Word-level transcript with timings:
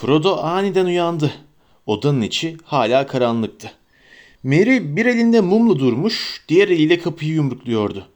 Frodo 0.00 0.36
aniden 0.42 0.86
uyandı. 0.86 1.32
Odanın 1.86 2.22
içi 2.22 2.56
hala 2.64 3.06
karanlıktı. 3.06 3.70
Merry 4.42 4.96
bir 4.96 5.06
elinde 5.06 5.40
mumla 5.40 5.78
durmuş, 5.78 6.44
diğer 6.48 6.68
eliyle 6.68 6.98
kapıyı 6.98 7.32
yumrukluyordu. 7.32 8.06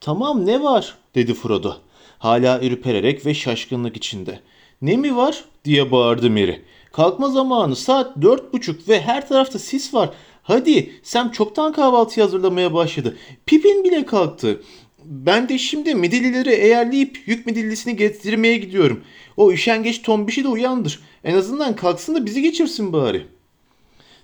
Tamam 0.00 0.46
ne 0.46 0.62
var 0.62 0.98
dedi 1.14 1.34
Frodo. 1.34 1.76
Hala 2.18 2.60
ürpererek 2.60 3.26
ve 3.26 3.34
şaşkınlık 3.34 3.96
içinde. 3.96 4.40
Ne 4.82 4.96
mi 4.96 5.16
var 5.16 5.44
diye 5.64 5.92
bağırdı 5.92 6.30
Merry. 6.30 6.62
Kalkma 6.92 7.28
zamanı 7.28 7.76
saat 7.76 8.22
dört 8.22 8.52
buçuk 8.52 8.88
ve 8.88 9.00
her 9.00 9.28
tarafta 9.28 9.58
sis 9.58 9.94
var. 9.94 10.10
Hadi 10.42 10.92
Sam 11.02 11.30
çoktan 11.30 11.72
kahvaltı 11.72 12.22
hazırlamaya 12.22 12.74
başladı. 12.74 13.16
Pipin 13.46 13.84
bile 13.84 14.06
kalktı. 14.06 14.62
Ben 15.04 15.48
de 15.48 15.58
şimdi 15.58 15.94
midillileri 15.94 16.50
eğerleyip 16.50 17.22
yük 17.26 17.46
midillisini 17.46 17.96
getirmeye 17.96 18.56
gidiyorum. 18.56 19.04
O 19.36 19.52
üşengeç 19.52 20.02
tombişi 20.02 20.44
de 20.44 20.48
uyandır. 20.48 21.00
En 21.24 21.34
azından 21.34 21.76
kalksın 21.76 22.14
da 22.14 22.26
bizi 22.26 22.42
geçirsin 22.42 22.92
bari. 22.92 23.26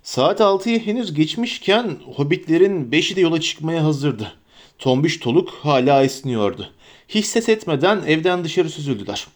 Saat 0.03 0.41
6'yı 0.41 0.87
henüz 0.87 1.15
geçmişken 1.15 1.97
hobbitlerin 2.15 2.93
beşi 2.93 3.16
de 3.16 3.20
yola 3.20 3.41
çıkmaya 3.41 3.84
hazırdı. 3.84 4.33
Tombiş 4.79 5.19
Toluk 5.19 5.51
hala 5.51 6.05
esniyordu. 6.05 6.70
Hiç 7.09 7.27
ses 7.27 7.48
etmeden 7.48 8.03
evden 8.06 8.45
dışarı 8.45 8.70
süzüldüler. 8.70 9.27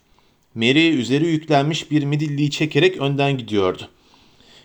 Mary 0.55 1.01
üzeri 1.01 1.27
yüklenmiş 1.27 1.91
bir 1.91 2.05
midilliyi 2.05 2.51
çekerek 2.51 2.97
önden 2.97 3.39
gidiyordu. 3.39 3.89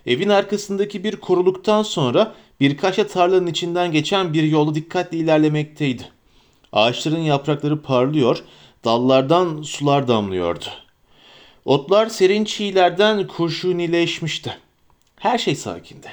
Evin 0.05 0.29
arkasındaki 0.29 1.03
bir 1.03 1.15
koruluktan 1.15 1.83
sonra 1.83 2.35
birkaç 2.59 2.95
tarlanın 3.13 3.47
içinden 3.47 3.91
geçen 3.91 4.33
bir 4.33 4.43
yolda 4.43 4.75
dikkatli 4.75 5.17
ilerlemekteydi. 5.17 6.18
Ağaçların 6.73 7.19
yaprakları 7.19 7.81
parlıyor, 7.81 8.43
dallardan 8.85 9.61
sular 9.61 10.07
damlıyordu. 10.07 10.65
Otlar 11.65 12.07
serin 12.07 12.45
çiğlerden 12.45 13.27
kurşunileşmişti. 13.27 14.57
Her 15.15 15.37
şey 15.37 15.55
sakindi. 15.55 16.07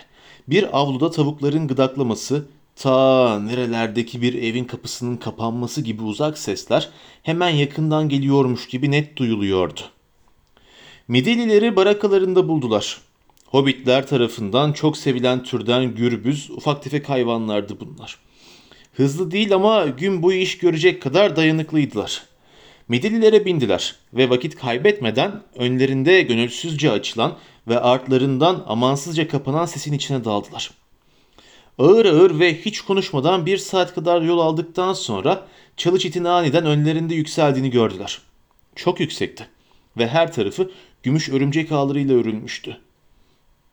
Bir 0.48 0.78
avluda 0.78 1.10
tavukların 1.10 1.68
gıdaklaması, 1.68 2.46
ta 2.76 3.40
nerelerdeki 3.40 4.22
bir 4.22 4.34
evin 4.34 4.64
kapısının 4.64 5.16
kapanması 5.16 5.80
gibi 5.80 6.02
uzak 6.02 6.38
sesler 6.38 6.88
hemen 7.22 7.50
yakından 7.50 8.08
geliyormuş 8.08 8.68
gibi 8.68 8.90
net 8.90 9.16
duyuluyordu. 9.16 9.80
Midillileri 11.08 11.76
barakalarında 11.76 12.48
buldular. 12.48 13.00
Hobbitler 13.46 14.06
tarafından 14.06 14.72
çok 14.72 14.96
sevilen 14.96 15.42
türden 15.42 15.94
gürbüz, 15.94 16.50
ufak 16.50 16.82
tefek 16.82 17.08
hayvanlardı 17.08 17.80
bunlar. 17.80 18.18
Hızlı 18.96 19.30
değil 19.30 19.54
ama 19.54 19.86
gün 19.86 20.22
boyu 20.22 20.38
iş 20.38 20.58
görecek 20.58 21.02
kadar 21.02 21.36
dayanıklıydılar. 21.36 22.22
Midillilere 22.88 23.44
bindiler 23.44 23.94
ve 24.14 24.30
vakit 24.30 24.56
kaybetmeden 24.56 25.42
önlerinde 25.56 26.22
gönülsüzce 26.22 26.90
açılan 26.90 27.38
ve 27.68 27.80
artlarından 27.80 28.64
amansızca 28.66 29.28
kapanan 29.28 29.66
sesin 29.66 29.92
içine 29.92 30.24
daldılar. 30.24 30.70
Ağır 31.78 32.06
ağır 32.06 32.40
ve 32.40 32.62
hiç 32.64 32.80
konuşmadan 32.80 33.46
bir 33.46 33.58
saat 33.58 33.94
kadar 33.94 34.22
yol 34.22 34.38
aldıktan 34.38 34.92
sonra 34.92 35.46
çalı 35.76 35.98
çitin 35.98 36.24
aniden 36.24 36.66
önlerinde 36.66 37.14
yükseldiğini 37.14 37.70
gördüler. 37.70 38.18
Çok 38.74 39.00
yüksekti 39.00 39.48
ve 39.98 40.08
her 40.08 40.32
tarafı 40.32 40.70
gümüş 41.02 41.28
örümcek 41.28 41.72
ağlarıyla 41.72 42.14
örülmüştü. 42.14 42.76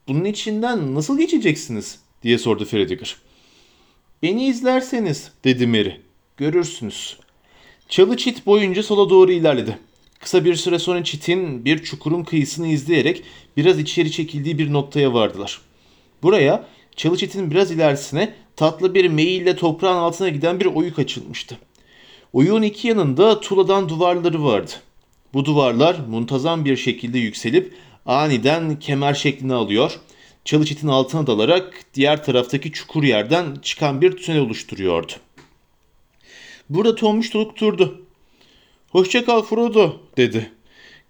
Bunun 0.08 0.24
içinden 0.24 0.94
nasıl 0.94 1.18
geçeceksiniz 1.18 1.98
diye 2.22 2.38
sordu 2.38 2.64
Frediger. 2.64 3.16
Beni 4.22 4.46
izlerseniz 4.46 5.30
dedi 5.44 5.66
Mary. 5.66 5.92
Görürsünüz. 6.36 7.16
Çalı 7.88 8.16
çit 8.16 8.46
boyunca 8.46 8.82
sola 8.82 9.10
doğru 9.10 9.32
ilerledi. 9.32 9.78
Kısa 10.20 10.44
bir 10.44 10.54
süre 10.54 10.78
sonra 10.78 11.04
çitin 11.04 11.64
bir 11.64 11.82
çukurun 11.82 12.24
kıyısını 12.24 12.66
izleyerek 12.66 13.22
biraz 13.56 13.78
içeri 13.78 14.12
çekildiği 14.12 14.58
bir 14.58 14.72
noktaya 14.72 15.14
vardılar. 15.14 15.60
Buraya 16.22 16.66
çalı 16.96 17.16
çitin 17.16 17.50
biraz 17.50 17.70
ilerisine 17.70 18.34
tatlı 18.56 18.94
bir 18.94 19.08
meyille 19.08 19.56
toprağın 19.56 19.96
altına 19.96 20.28
giden 20.28 20.60
bir 20.60 20.66
oyuk 20.66 20.98
açılmıştı. 20.98 21.58
Oyuğun 22.32 22.62
iki 22.62 22.88
yanında 22.88 23.40
tuğladan 23.40 23.88
duvarları 23.88 24.44
vardı. 24.44 24.72
Bu 25.34 25.44
duvarlar 25.44 25.96
muntazam 26.08 26.64
bir 26.64 26.76
şekilde 26.76 27.18
yükselip 27.18 27.74
aniden 28.06 28.78
kemer 28.78 29.14
şeklini 29.14 29.54
alıyor, 29.54 30.00
çalı 30.44 30.64
çitin 30.64 30.88
altına 30.88 31.26
dalarak 31.26 31.84
diğer 31.94 32.24
taraftaki 32.24 32.72
çukur 32.72 33.02
yerden 33.02 33.56
çıkan 33.62 34.00
bir 34.00 34.16
tünel 34.16 34.40
oluşturuyordu. 34.40 35.12
Burada 36.70 36.94
Tombiş 36.94 37.30
Tuluk 37.30 37.60
durdu. 37.60 38.02
Hoşça 38.90 39.24
kal 39.24 39.42
Frodo 39.42 40.00
dedi. 40.16 40.52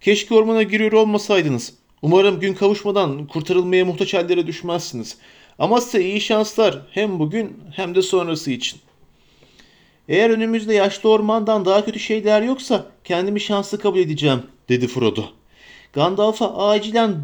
Keşke 0.01 0.35
ormana 0.35 0.63
giriyor 0.63 0.91
olmasaydınız. 0.91 1.73
Umarım 2.01 2.39
gün 2.39 2.53
kavuşmadan 2.53 3.27
kurtarılmaya 3.27 3.85
muhtaç 3.85 4.13
hallere 4.13 4.47
düşmezsiniz. 4.47 5.17
Ama 5.59 5.81
size 5.81 6.03
iyi 6.03 6.21
şanslar 6.21 6.81
hem 6.91 7.19
bugün 7.19 7.57
hem 7.71 7.95
de 7.95 8.01
sonrası 8.01 8.51
için. 8.51 8.79
Eğer 10.07 10.29
önümüzde 10.29 10.73
yaşlı 10.73 11.09
ormandan 11.09 11.65
daha 11.65 11.85
kötü 11.85 11.99
şeyler 11.99 12.41
yoksa 12.41 12.85
kendimi 13.03 13.41
şanslı 13.41 13.79
kabul 13.79 13.99
edeceğim 13.99 14.43
dedi 14.69 14.87
Frodo. 14.87 15.23
Gandalf'a 15.93 16.57
acilen 16.57 17.15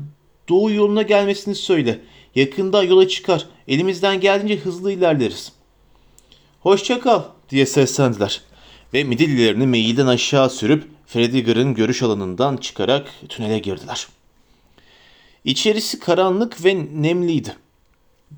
doğu 0.50 0.72
yoluna 0.72 1.02
gelmesini 1.02 1.56
söyle. 1.56 2.00
Yakında 2.35 2.84
yola 2.84 3.07
çıkar. 3.07 3.46
Elimizden 3.68 4.19
geldiğince 4.19 4.63
hızlı 4.63 4.91
ilerleriz. 4.91 5.52
Hoşça 6.59 7.00
kal 7.00 7.24
diye 7.50 7.66
seslendiler. 7.66 8.41
Ve 8.94 9.03
midillilerini 9.03 9.68
meyilden 9.68 10.07
aşağı 10.07 10.50
sürüp 10.50 10.84
Frediger'ın 11.07 11.74
görüş 11.74 12.03
alanından 12.03 12.57
çıkarak 12.57 13.07
tünele 13.29 13.59
girdiler. 13.59 14.07
İçerisi 15.46 16.00
karanlık 16.00 16.66
ve 16.66 16.88
nemliydi. 16.94 17.56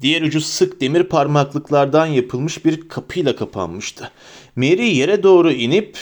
Diğer 0.01 0.21
ucu 0.21 0.41
sık 0.41 0.81
demir 0.81 1.03
parmaklıklardan 1.03 2.05
yapılmış 2.05 2.65
bir 2.65 2.89
kapıyla 2.89 3.35
kapanmıştı. 3.35 4.11
Mary 4.55 4.97
yere 4.97 5.23
doğru 5.23 5.51
inip 5.51 5.97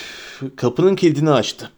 kapının 0.56 0.96
kilidini 0.96 1.30
açtı. 1.30 1.70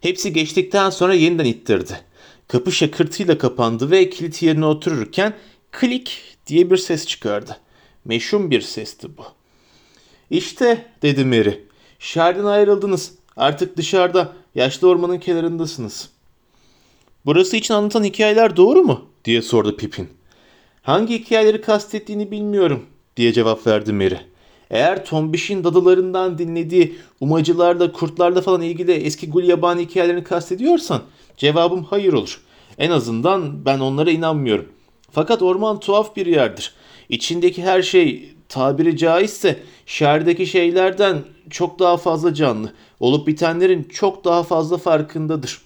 Hepsi 0.00 0.32
geçtikten 0.32 0.90
sonra 0.90 1.14
yeniden 1.14 1.44
ittirdi. 1.44 2.00
Kapı 2.48 2.72
şakırtıyla 2.72 3.38
kapandı 3.38 3.90
ve 3.90 4.10
kilit 4.10 4.42
yerine 4.42 4.66
otururken 4.66 5.34
klik 5.72 6.20
diye 6.46 6.70
bir 6.70 6.76
ses 6.76 7.06
çıkardı. 7.06 7.56
Meşhum 8.04 8.50
bir 8.50 8.60
sesti 8.60 9.08
bu. 9.18 9.22
İşte 10.30 10.86
dedi 11.02 11.24
Mary. 11.24 11.54
Şerden 11.98 12.44
ayrıldınız. 12.44 13.14
Artık 13.36 13.76
dışarıda 13.76 14.32
yaşlı 14.54 14.88
ormanın 14.88 15.18
kenarındasınız. 15.18 16.08
Burası 17.26 17.56
için 17.56 17.74
anlatan 17.74 18.04
hikayeler 18.04 18.56
doğru 18.56 18.82
mu? 18.82 19.06
diye 19.24 19.42
sordu 19.42 19.76
Pippin. 19.76 20.08
Hangi 20.82 21.18
hikayeleri 21.18 21.60
kastettiğini 21.60 22.30
bilmiyorum 22.30 22.86
diye 23.16 23.32
cevap 23.32 23.66
verdi 23.66 23.92
Mary. 23.92 24.16
Eğer 24.70 25.04
Tombiş'in 25.04 25.64
dadılarından 25.64 26.38
dinlediği 26.38 26.98
umacılarla, 27.20 27.92
kurtlarla 27.92 28.40
falan 28.40 28.62
ilgili 28.62 28.92
eski 28.92 29.30
gulyabani 29.30 29.82
hikayelerini 29.82 30.24
kastediyorsan 30.24 31.02
cevabım 31.38 31.84
hayır 31.84 32.12
olur. 32.12 32.40
En 32.78 32.90
azından 32.90 33.64
ben 33.64 33.78
onlara 33.78 34.10
inanmıyorum. 34.10 34.68
Fakat 35.10 35.42
orman 35.42 35.80
tuhaf 35.80 36.16
bir 36.16 36.26
yerdir. 36.26 36.72
İçindeki 37.08 37.62
her 37.62 37.82
şey 37.82 38.34
tabiri 38.48 38.96
caizse 38.96 39.58
şehirdeki 39.86 40.46
şeylerden 40.46 41.18
çok 41.50 41.78
daha 41.78 41.96
fazla 41.96 42.34
canlı. 42.34 42.72
Olup 43.00 43.26
bitenlerin 43.26 43.84
çok 43.84 44.24
daha 44.24 44.42
fazla 44.42 44.76
farkındadır. 44.76 45.60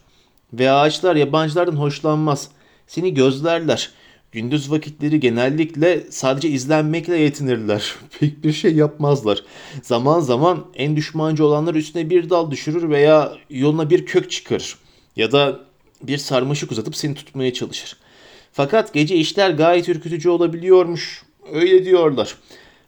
Ve 0.53 0.71
ağaçlar 0.71 1.17
yabancılardan 1.17 1.77
hoşlanmaz. 1.77 2.49
Seni 2.87 3.15
gözlerler. 3.15 3.91
Gündüz 4.33 4.71
vakitleri 4.71 5.21
genellikle 5.21 6.07
sadece 6.11 6.49
izlenmekle 6.49 7.17
yetinirler. 7.17 7.95
Pek 8.21 8.45
bir 8.45 8.53
şey 8.53 8.75
yapmazlar. 8.75 9.45
Zaman 9.83 10.21
zaman 10.21 10.65
en 10.75 10.97
düşmancı 10.97 11.47
olanlar 11.47 11.75
üstüne 11.75 12.11
bir 12.11 12.31
dal 12.31 12.51
düşürür 12.51 12.91
veya 12.91 13.33
yoluna 13.51 13.91
bir 13.91 14.07
kök 14.07 14.31
çıkarır. 14.31 14.77
Ya 15.17 15.33
da 15.33 15.61
bir 16.03 16.19
sarmaşık 16.19 16.73
uzatıp 16.73 16.97
seni 16.97 17.15
tutmaya 17.15 17.53
çalışır. 17.53 17.97
Fakat 18.53 18.95
gece 18.95 19.17
işler 19.17 19.51
gayet 19.51 19.89
ürkütücü 19.89 20.29
olabiliyormuş. 20.29 21.23
Öyle 21.53 21.85
diyorlar. 21.85 22.37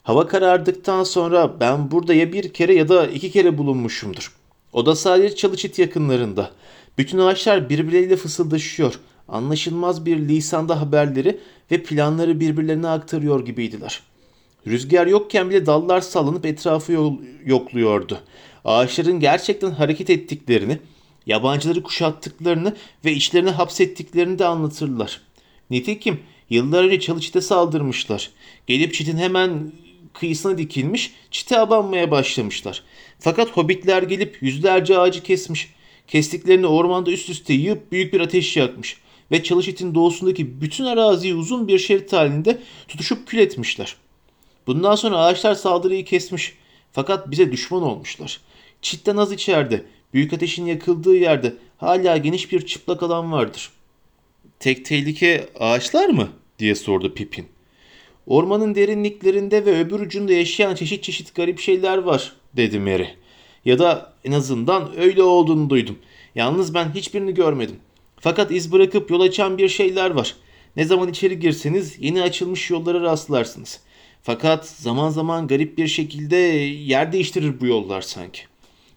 Hava 0.03 0.26
karardıktan 0.26 1.05
sonra 1.05 1.61
ben 1.61 1.91
burada 1.91 2.15
ya 2.15 2.32
bir 2.32 2.53
kere 2.53 2.75
ya 2.75 2.88
da 2.88 3.06
iki 3.06 3.31
kere 3.31 3.59
bulunmuşumdur. 3.59 4.32
O 4.73 4.87
da 4.87 4.97
sadece 4.97 5.37
Çalıçit 5.37 5.79
yakınlarında. 5.79 6.50
Bütün 6.99 7.19
ağaçlar 7.19 7.69
birbirleriyle 7.69 8.17
fısıldaşıyor. 8.17 9.00
Anlaşılmaz 9.29 10.06
bir 10.06 10.17
lisanda 10.19 10.81
haberleri 10.81 11.41
ve 11.71 11.82
planları 11.82 12.41
birbirlerine 12.41 12.88
aktarıyor 12.88 13.47
gibiydiler. 13.47 14.00
Rüzgar 14.67 15.06
yokken 15.06 15.50
bile 15.50 15.67
dallar 15.67 16.00
sallanıp 16.00 16.47
etrafı 16.47 16.93
yokluyordu. 17.44 18.21
Ağaçların 18.65 19.21
gerçekten 19.21 19.71
hareket 19.71 20.11
ettiklerini, 20.11 20.79
yabancıları 21.26 21.82
kuşattıklarını 21.82 22.76
ve 23.05 23.12
içlerine 23.12 23.50
hapsettiklerini 23.50 24.38
de 24.38 24.47
anlatırlar. 24.47 25.21
Nitekim 25.71 26.21
yıllar 26.50 26.85
önce 26.85 27.00
Çalıçit'e 27.00 27.41
saldırmışlar. 27.41 28.31
Gelip 28.67 28.94
çitin 28.94 29.17
hemen 29.17 29.73
kıyısına 30.12 30.59
dikilmiş, 30.59 31.12
çite 31.31 31.59
abanmaya 31.59 32.11
başlamışlar. 32.11 32.82
Fakat 33.19 33.50
hobbitler 33.50 34.03
gelip 34.03 34.43
yüzlerce 34.43 34.99
ağacı 34.99 35.23
kesmiş. 35.23 35.75
Kestiklerini 36.09 36.67
ormanda 36.67 37.11
üst 37.11 37.31
üste 37.31 37.55
yığıp 37.55 37.93
büyük 37.93 38.12
bir 38.12 38.21
ateş 38.21 38.56
yakmış. 38.56 38.97
ve 39.31 39.43
Çalışit'in 39.43 39.94
doğusundaki 39.94 40.61
bütün 40.61 40.85
araziyi 40.85 41.35
uzun 41.35 41.69
bir 41.69 41.79
şerit 41.79 42.12
halinde 42.12 42.59
tutuşup 42.88 43.26
kül 43.26 43.38
etmişler. 43.38 43.97
Bundan 44.67 44.94
sonra 44.94 45.19
ağaçlar 45.19 45.55
saldırıyı 45.55 46.05
kesmiş. 46.05 46.53
Fakat 46.93 47.31
bize 47.31 47.53
düşman 47.53 47.82
olmuşlar. 47.82 48.41
Çitten 48.82 49.17
az 49.17 49.32
içeride, 49.32 49.85
büyük 50.14 50.32
ateşin 50.32 50.66
yakıldığı 50.66 51.16
yerde 51.16 51.55
hala 51.78 52.16
geniş 52.16 52.52
bir 52.52 52.66
çıplak 52.66 53.02
alan 53.02 53.32
vardır. 53.32 53.70
Tek 54.61 54.84
tehlike 54.84 55.46
ağaçlar 55.61 56.08
mı? 56.08 56.28
diye 56.58 56.75
sordu 56.75 57.14
Pipin. 57.14 57.46
Ormanın 58.26 58.75
derinliklerinde 58.75 59.66
ve 59.66 59.81
öbür 59.81 60.00
ucunda 60.00 60.32
yaşayan 60.32 60.75
çeşit 60.75 61.02
çeşit 61.02 61.34
garip 61.34 61.61
şeyler 61.61 61.99
var, 61.99 62.32
dedi 62.56 62.78
Mary. 62.78 63.06
Ya 63.64 63.78
da 63.78 64.12
en 64.25 64.32
azından 64.32 64.99
öyle 64.99 65.22
olduğunu 65.22 65.70
duydum. 65.70 65.99
Yalnız 66.34 66.75
ben 66.75 66.94
hiçbirini 66.94 67.34
görmedim. 67.34 67.76
Fakat 68.20 68.50
iz 68.50 68.72
bırakıp 68.72 69.11
yol 69.11 69.20
açan 69.20 69.58
bir 69.58 69.69
şeyler 69.69 70.11
var. 70.11 70.37
Ne 70.76 70.84
zaman 70.84 71.08
içeri 71.08 71.40
girseniz 71.40 71.96
yeni 72.00 72.22
açılmış 72.22 72.70
yollara 72.70 73.00
rastlarsınız. 73.00 73.81
Fakat 74.22 74.69
zaman 74.69 75.11
zaman 75.11 75.46
garip 75.46 75.78
bir 75.78 75.88
şekilde 75.88 76.37
yer 76.37 77.12
değiştirir 77.12 77.61
bu 77.61 77.66
yollar 77.66 78.02
sanki. 78.02 78.43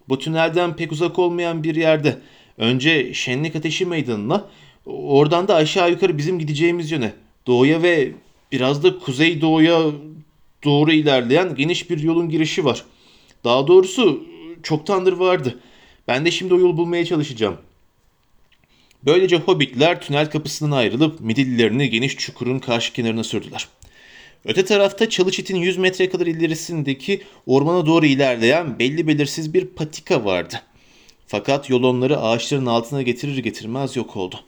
Bu 0.10 0.20
tünelden 0.20 0.76
pek 0.76 0.92
uzak 0.92 1.20
olmayan 1.20 1.64
bir 1.64 1.76
yerde 1.76 2.18
önce 2.58 3.14
Şenlik 3.14 3.56
Ateşi 3.56 3.86
Meydanı'na 3.86 4.46
oradan 4.86 5.48
da 5.48 5.56
aşağı 5.56 5.92
yukarı 5.92 6.18
bizim 6.18 6.40
gideceğimiz 6.40 6.92
yöne 6.92 7.14
doğuya 7.48 7.84
ve 7.84 8.12
biraz 8.52 8.84
da 8.84 9.00
kuzey 9.00 9.42
doğuya 9.42 9.82
doğru 10.64 10.92
ilerleyen 10.92 11.56
geniş 11.56 11.90
bir 11.90 12.00
yolun 12.00 12.30
girişi 12.30 12.66
var. 12.66 12.86
Daha 13.44 13.68
doğrusu 13.68 14.24
çoktandır 14.64 15.14
vardı. 15.14 15.60
Ben 16.08 16.26
de 16.26 16.32
şimdi 16.32 16.54
o 16.54 16.60
yolu 16.60 16.78
bulmaya 16.78 17.06
çalışacağım. 17.06 17.58
Böylece 19.06 19.38
hobbitler 19.38 20.02
tünel 20.02 20.32
kapısından 20.32 20.78
ayrılıp 20.78 21.20
midillilerini 21.20 21.90
geniş 21.90 22.18
çukurun 22.18 22.60
karşı 22.60 22.94
kenarına 22.94 23.24
sürdüler. 23.24 23.68
Öte 24.46 24.66
tarafta 24.66 25.10
Çalıçit'in 25.10 25.56
100 25.56 25.78
metre 25.78 26.10
kadar 26.10 26.28
ilerisindeki 26.28 27.22
ormana 27.46 27.86
doğru 27.86 28.06
ilerleyen 28.06 28.80
belli 28.80 29.08
belirsiz 29.08 29.54
bir 29.54 29.66
patika 29.66 30.26
vardı. 30.26 30.62
Fakat 31.28 31.70
yol 31.70 31.84
onları 31.84 32.20
ağaçların 32.20 32.66
altına 32.66 33.02
getirir 33.02 33.38
getirmez 33.38 33.96
yok 33.96 34.18
oldu. 34.18 34.40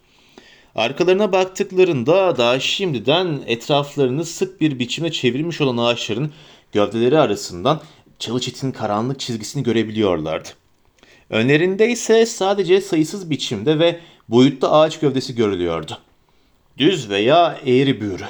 Arkalarına 0.75 1.31
baktıklarında 1.31 2.37
daha 2.37 2.59
şimdiden 2.59 3.39
etraflarını 3.47 4.25
sık 4.25 4.61
bir 4.61 4.79
biçimde 4.79 5.11
çevirmiş 5.11 5.61
olan 5.61 5.77
ağaçların 5.77 6.31
gövdeleri 6.71 7.19
arasından 7.19 7.81
Çalıçit'in 8.19 8.71
karanlık 8.71 9.19
çizgisini 9.19 9.63
görebiliyorlardı. 9.63 10.49
Önlerinde 11.29 11.89
ise 11.89 12.25
sadece 12.25 12.81
sayısız 12.81 13.29
biçimde 13.29 13.79
ve 13.79 13.99
boyutta 14.29 14.71
ağaç 14.71 14.99
gövdesi 14.99 15.35
görülüyordu. 15.35 15.97
Düz 16.77 17.09
veya 17.09 17.59
eğri 17.65 18.01
büğrü, 18.01 18.25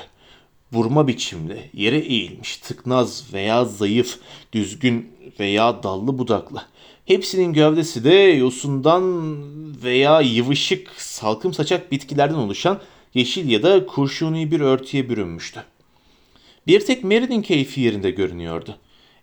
vurma 0.74 1.08
biçimli, 1.08 1.70
yere 1.74 1.98
eğilmiş, 1.98 2.58
tıknaz 2.58 3.34
veya 3.34 3.66
zayıf, 3.66 4.20
düzgün 4.54 5.12
veya 5.40 5.84
dallı 5.84 6.18
budaklı. 6.18 6.62
Hepsinin 7.06 7.54
gövdesi 7.54 8.04
de 8.04 8.14
yosundan 8.14 9.04
veya 9.84 10.22
yıvışık, 10.22 10.90
salkım 10.98 11.54
saçak 11.54 11.92
bitkilerden 11.92 12.36
oluşan 12.36 12.80
yeşil 13.14 13.50
ya 13.50 13.64
da 13.64 13.86
kurşuni 13.86 14.52
bir 14.52 14.60
örtüye 14.60 15.10
bürünmüştü. 15.10 15.64
Bir 16.68 16.80
tek 16.80 17.04
Mary'nin 17.04 17.42
keyfi 17.42 17.82
yerinde 17.82 18.12
görünüyordu. 18.12 18.76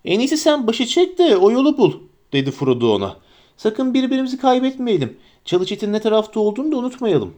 En 0.05 0.19
iyisi 0.19 0.37
sen 0.37 0.67
başı 0.67 0.85
çek 0.85 1.17
de 1.17 1.37
o 1.37 1.51
yolu 1.51 1.77
bul, 1.77 1.93
dedi 2.33 2.51
Frodo 2.51 2.95
ona. 2.95 3.17
Sakın 3.57 3.93
birbirimizi 3.93 4.37
kaybetmeyelim. 4.37 5.17
Çalıçetin 5.45 5.93
ne 5.93 5.99
tarafta 5.99 6.39
olduğunu 6.39 6.71
da 6.71 6.77
unutmayalım. 6.77 7.33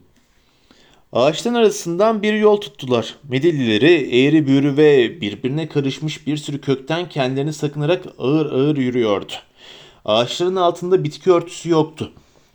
Ağaçların 1.14 1.56
arasından 1.56 2.24
bir 2.24 2.34
yol 2.34 2.58
tuttular. 2.58 3.16
Medillileri 3.30 4.22
eğri 4.22 4.48
büğrü 4.48 4.78
ve 4.78 5.22
birbirine 5.22 5.68
karışmış 5.70 6.28
bir 6.28 6.38
sürü 6.38 6.62
kökten 6.62 7.10
kendilerini 7.10 7.54
sakınarak 7.54 8.06
ağır 8.20 8.46
ağır 8.46 8.78
yürüyordu. 8.78 9.34
Ağaçların 10.06 10.56
altında 10.56 11.04
bitki 11.04 11.32
örtüsü 11.32 11.70
yoktu. 11.70 12.12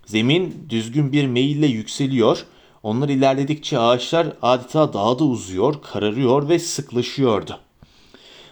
Zemin 0.06 0.66
düzgün 0.68 1.12
bir 1.12 1.26
meyille 1.26 1.66
yükseliyor. 1.66 2.44
Onlar 2.82 3.08
ilerledikçe 3.08 3.78
ağaçlar 3.78 4.26
adeta 4.42 4.92
daha 4.92 5.18
da 5.18 5.24
uzuyor, 5.24 5.74
kararıyor 5.82 6.48
ve 6.48 6.58
sıklaşıyordu. 6.58 7.58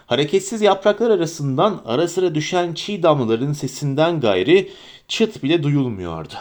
Hareketsiz 0.05 0.61
yapraklar 0.61 1.09
arasından 1.09 1.81
ara 1.85 2.07
sıra 2.07 2.35
düşen 2.35 2.73
çiğ 2.73 3.03
damlaların 3.03 3.53
sesinden 3.53 4.19
gayri 4.19 4.71
çıt 5.07 5.43
bile 5.43 5.63
duyulmuyordu. 5.63 6.33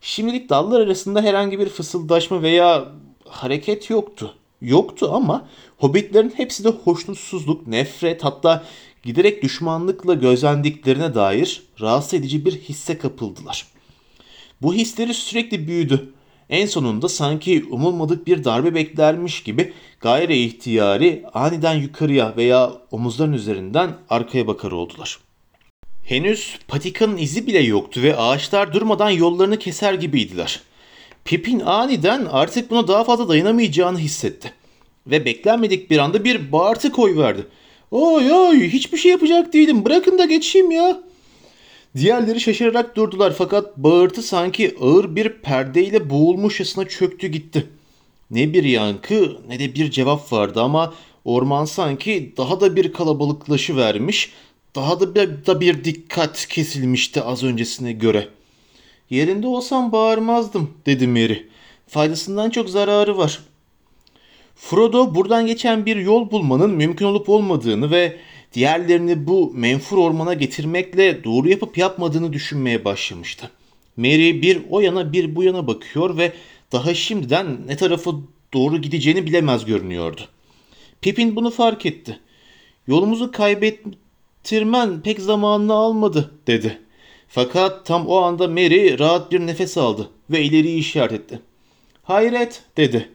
Şimdilik 0.00 0.50
dallar 0.50 0.80
arasında 0.80 1.22
herhangi 1.22 1.58
bir 1.58 1.68
fısıldaşma 1.68 2.42
veya 2.42 2.92
hareket 3.28 3.90
yoktu. 3.90 4.34
Yoktu 4.60 5.10
ama 5.12 5.48
hobbitlerin 5.78 6.32
hepsi 6.36 6.64
de 6.64 6.68
hoşnutsuzluk, 6.68 7.66
nefret 7.66 8.24
hatta 8.24 8.64
giderek 9.02 9.42
düşmanlıkla 9.42 10.14
gözlendiklerine 10.14 11.14
dair 11.14 11.62
rahatsız 11.80 12.14
edici 12.14 12.44
bir 12.44 12.52
hisse 12.52 12.98
kapıldılar. 12.98 13.66
Bu 14.62 14.74
hisleri 14.74 15.14
sürekli 15.14 15.68
büyüdü. 15.68 16.12
En 16.50 16.66
sonunda 16.66 17.08
sanki 17.08 17.64
umulmadık 17.70 18.26
bir 18.26 18.44
darbe 18.44 18.74
beklermiş 18.74 19.42
gibi 19.42 19.72
gayri 20.00 20.36
ihtiyari 20.44 21.24
aniden 21.34 21.74
yukarıya 21.74 22.36
veya 22.36 22.72
omuzların 22.90 23.32
üzerinden 23.32 23.96
arkaya 24.08 24.46
bakar 24.46 24.72
oldular. 24.72 25.18
Henüz 26.10 26.58
patikanın 26.68 27.16
izi 27.16 27.46
bile 27.46 27.58
yoktu 27.58 28.02
ve 28.02 28.16
ağaçlar 28.16 28.72
durmadan 28.72 29.10
yollarını 29.10 29.58
keser 29.58 29.94
gibiydiler. 29.94 30.60
Pipin 31.24 31.60
aniden 31.60 32.24
artık 32.30 32.70
buna 32.70 32.88
daha 32.88 33.04
fazla 33.04 33.28
dayanamayacağını 33.28 33.98
hissetti. 33.98 34.52
Ve 35.06 35.24
beklenmedik 35.24 35.90
bir 35.90 35.98
anda 35.98 36.24
bir 36.24 36.52
bağırtı 36.52 36.92
koyverdi. 36.92 37.46
Oy 37.90 38.32
oy 38.32 38.60
hiçbir 38.60 38.98
şey 38.98 39.10
yapacak 39.10 39.52
değilim 39.52 39.84
bırakın 39.84 40.18
da 40.18 40.24
geçeyim 40.24 40.70
ya. 40.70 41.00
Diğerleri 41.96 42.40
şaşırarak 42.40 42.96
durdular 42.96 43.34
fakat 43.38 43.76
bağırtı 43.76 44.22
sanki 44.22 44.74
ağır 44.80 45.16
bir 45.16 45.28
perdeyle 45.28 46.10
boğulmuşçasına 46.10 46.88
çöktü 46.88 47.26
gitti. 47.26 47.66
Ne 48.30 48.52
bir 48.52 48.64
yankı 48.64 49.36
ne 49.48 49.58
de 49.58 49.74
bir 49.74 49.90
cevap 49.90 50.32
vardı 50.32 50.62
ama 50.62 50.94
orman 51.24 51.64
sanki 51.64 52.32
daha 52.36 52.60
da 52.60 52.76
bir 52.76 52.92
kalabalıklaşı 52.92 53.76
vermiş, 53.76 54.32
daha 54.74 55.00
da 55.00 55.14
bir, 55.14 55.46
da 55.46 55.60
bir 55.60 55.84
dikkat 55.84 56.46
kesilmişti 56.46 57.22
az 57.22 57.42
öncesine 57.42 57.92
göre. 57.92 58.28
Yerinde 59.10 59.46
olsam 59.46 59.92
bağırmazdım 59.92 60.70
dedi 60.86 61.06
Mary. 61.06 61.38
Faydasından 61.88 62.50
çok 62.50 62.70
zararı 62.70 63.18
var. 63.18 63.40
Frodo 64.54 65.14
buradan 65.14 65.46
geçen 65.46 65.86
bir 65.86 65.96
yol 65.96 66.30
bulmanın 66.30 66.70
mümkün 66.70 67.06
olup 67.06 67.28
olmadığını 67.28 67.90
ve 67.90 68.16
diğerlerini 68.54 69.26
bu 69.26 69.52
menfur 69.54 69.98
ormana 69.98 70.34
getirmekle 70.34 71.24
doğru 71.24 71.48
yapıp 71.48 71.78
yapmadığını 71.78 72.32
düşünmeye 72.32 72.84
başlamıştı. 72.84 73.50
Mary 73.96 74.42
bir 74.42 74.62
o 74.70 74.80
yana 74.80 75.12
bir 75.12 75.36
bu 75.36 75.42
yana 75.42 75.66
bakıyor 75.66 76.16
ve 76.16 76.32
daha 76.72 76.94
şimdiden 76.94 77.66
ne 77.66 77.76
tarafa 77.76 78.10
doğru 78.54 78.78
gideceğini 78.78 79.26
bilemez 79.26 79.64
görünüyordu. 79.64 80.20
Pippin 81.00 81.36
bunu 81.36 81.50
fark 81.50 81.86
etti. 81.86 82.20
Yolumuzu 82.86 83.30
kaybettirmen 84.44 85.00
pek 85.02 85.20
zamanını 85.20 85.72
almadı 85.72 86.30
dedi. 86.46 86.78
Fakat 87.28 87.86
tam 87.86 88.06
o 88.06 88.16
anda 88.16 88.48
Mary 88.48 88.98
rahat 88.98 89.32
bir 89.32 89.40
nefes 89.40 89.78
aldı 89.78 90.10
ve 90.30 90.42
ileriyi 90.42 90.78
işaret 90.78 91.12
etti. 91.12 91.40
Hayret 92.02 92.62
dedi. 92.76 93.08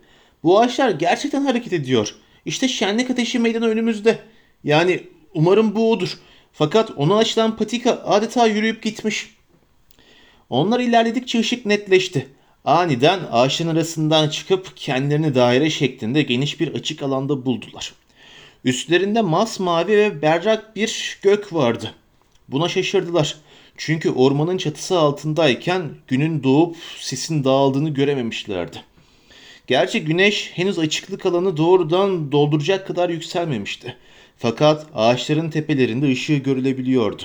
Bu 0.44 0.60
ağaçlar 0.60 0.89
gerçekten 0.89 1.46
hareket 1.46 1.74
ediyor. 1.74 2.15
İşte 2.46 2.67
şenlik 2.67 3.10
ateşi 3.10 3.39
meydanı 3.39 3.67
önümüzde. 3.67 4.20
Yani 4.63 5.03
umarım 5.34 5.75
bu 5.75 5.91
odur. 5.91 6.17
Fakat 6.53 6.91
onu 6.98 7.17
açılan 7.17 7.58
patika 7.58 7.91
adeta 7.91 8.48
yürüyüp 8.48 8.84
gitmiş. 8.84 9.36
Onlar 10.50 10.79
ilerledikçe 10.79 11.39
ışık 11.39 11.65
netleşti. 11.65 12.27
Aniden 12.65 13.20
ağaçların 13.32 13.70
arasından 13.70 14.29
çıkıp 14.29 14.77
kendilerini 14.77 15.36
daire 15.36 15.70
şeklinde 15.70 16.22
geniş 16.22 16.60
bir 16.60 16.74
açık 16.74 17.03
alanda 17.03 17.46
buldular. 17.46 17.94
Üstlerinde 18.66 19.22
masmavi 19.22 19.98
ve 19.98 20.22
berrak 20.22 20.76
bir 20.76 21.20
gök 21.22 21.54
vardı. 21.54 21.92
Buna 22.48 22.70
şaşırdılar. 22.70 23.38
Çünkü 23.78 24.10
ormanın 24.10 24.58
çatısı 24.58 24.98
altındayken 24.98 25.90
günün 26.08 26.44
doğup 26.44 26.76
sisin 27.00 27.44
dağıldığını 27.44 27.90
görememişlerdi. 27.90 28.78
Gerçi 29.68 30.06
güneş 30.06 30.52
henüz 30.54 30.80
açıklık 30.80 31.26
alanı 31.26 31.58
doğrudan 31.58 32.32
dolduracak 32.32 32.88
kadar 32.88 33.10
yükselmemişti. 33.10 33.98
Fakat 34.38 34.86
ağaçların 34.96 35.50
tepelerinde 35.50 36.12
ışığı 36.12 36.36
görülebiliyordu. 36.36 37.24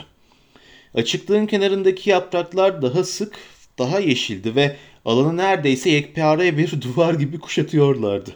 Açıklığın 0.95 1.47
kenarındaki 1.47 2.11
yapraklar 2.11 2.83
daha 2.83 3.05
sık, 3.05 3.35
daha 3.79 4.01
yeşildi 4.01 4.57
ve 4.57 4.77
alanı 5.05 5.37
neredeyse 5.37 5.91
yekpare 5.91 6.59
bir 6.59 6.81
duvar 6.83 7.15
gibi 7.15 7.39
kuşatıyorlardı. 7.39 8.31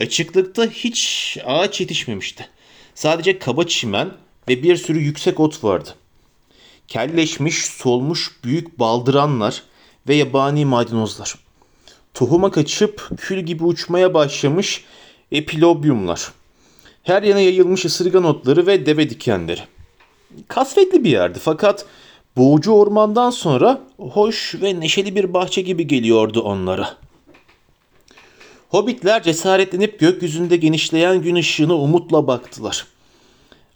Açıklıkta 0.00 0.64
hiç 0.64 1.38
ağaç 1.46 1.80
yetişmemişti. 1.80 2.48
Sadece 2.94 3.38
kaba 3.38 3.64
çimen 3.64 4.10
ve 4.48 4.62
bir 4.62 4.76
sürü 4.76 4.98
yüksek 5.00 5.40
ot 5.40 5.64
vardı. 5.64 5.94
Kelleşmiş, 6.88 7.64
solmuş 7.64 8.30
büyük 8.44 8.78
baldıranlar 8.78 9.62
ve 10.08 10.14
yabani 10.14 10.64
maydanozlar. 10.64 11.34
Tohuma 12.14 12.50
kaçıp 12.50 13.08
kül 13.16 13.40
gibi 13.40 13.64
uçmaya 13.64 14.14
başlamış 14.14 14.84
epilobyumlar. 15.32 16.32
Her 17.02 17.22
yana 17.22 17.40
yayılmış 17.40 17.84
ısırgan 17.84 18.24
otları 18.24 18.66
ve 18.66 18.86
deve 18.86 19.10
dikenleri. 19.10 19.60
Kasvetli 20.48 21.04
bir 21.04 21.10
yerdi 21.10 21.38
fakat 21.38 21.86
boğucu 22.36 22.72
ormandan 22.72 23.30
sonra 23.30 23.80
hoş 23.98 24.54
ve 24.62 24.80
neşeli 24.80 25.16
bir 25.16 25.34
bahçe 25.34 25.62
gibi 25.62 25.86
geliyordu 25.86 26.40
onlara. 26.42 26.96
Hobbitler 28.74 29.22
cesaretlenip 29.22 30.00
gökyüzünde 30.00 30.56
genişleyen 30.56 31.22
gün 31.22 31.34
ışığına 31.34 31.74
umutla 31.74 32.26
baktılar. 32.26 32.86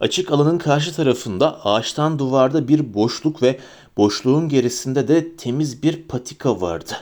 Açık 0.00 0.32
alanın 0.32 0.58
karşı 0.58 0.94
tarafında 0.94 1.64
ağaçtan 1.64 2.18
duvarda 2.18 2.68
bir 2.68 2.94
boşluk 2.94 3.42
ve 3.42 3.58
boşluğun 3.96 4.48
gerisinde 4.48 5.08
de 5.08 5.36
temiz 5.36 5.82
bir 5.82 6.02
patika 6.02 6.60
vardı. 6.60 6.92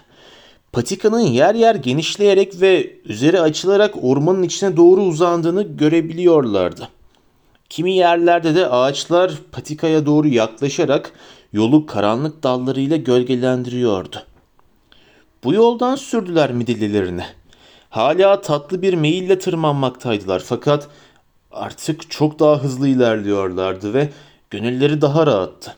Patikanın 0.73 1.21
yer 1.21 1.55
yer 1.55 1.75
genişleyerek 1.75 2.61
ve 2.61 2.97
üzeri 3.05 3.41
açılarak 3.41 3.95
ormanın 4.03 4.43
içine 4.43 4.76
doğru 4.76 5.03
uzandığını 5.03 5.62
görebiliyorlardı. 5.62 6.88
Kimi 7.69 7.97
yerlerde 7.97 8.55
de 8.55 8.69
ağaçlar 8.69 9.33
patikaya 9.53 10.07
doğru 10.07 10.29
yaklaşarak 10.29 11.12
yolu 11.53 11.87
karanlık 11.87 12.43
dallarıyla 12.43 12.97
gölgelendiriyordu. 12.97 14.23
Bu 15.45 15.55
yoldan 15.55 15.97
sürdüler 15.97 16.53
midillilerine. 16.53 17.26
Hala 17.97 18.41
tatlı 18.41 18.83
bir 18.83 18.95
meyille 18.95 19.38
tırmanmaktaydılar 19.38 20.43
fakat 20.47 20.88
artık 21.50 22.11
çok 22.11 22.38
daha 22.38 22.62
hızlı 22.62 22.88
ilerliyorlardı 22.88 23.95
ve 23.95 24.09
gönülleri 24.50 25.00
daha 25.00 25.26
rahattı. 25.26 25.76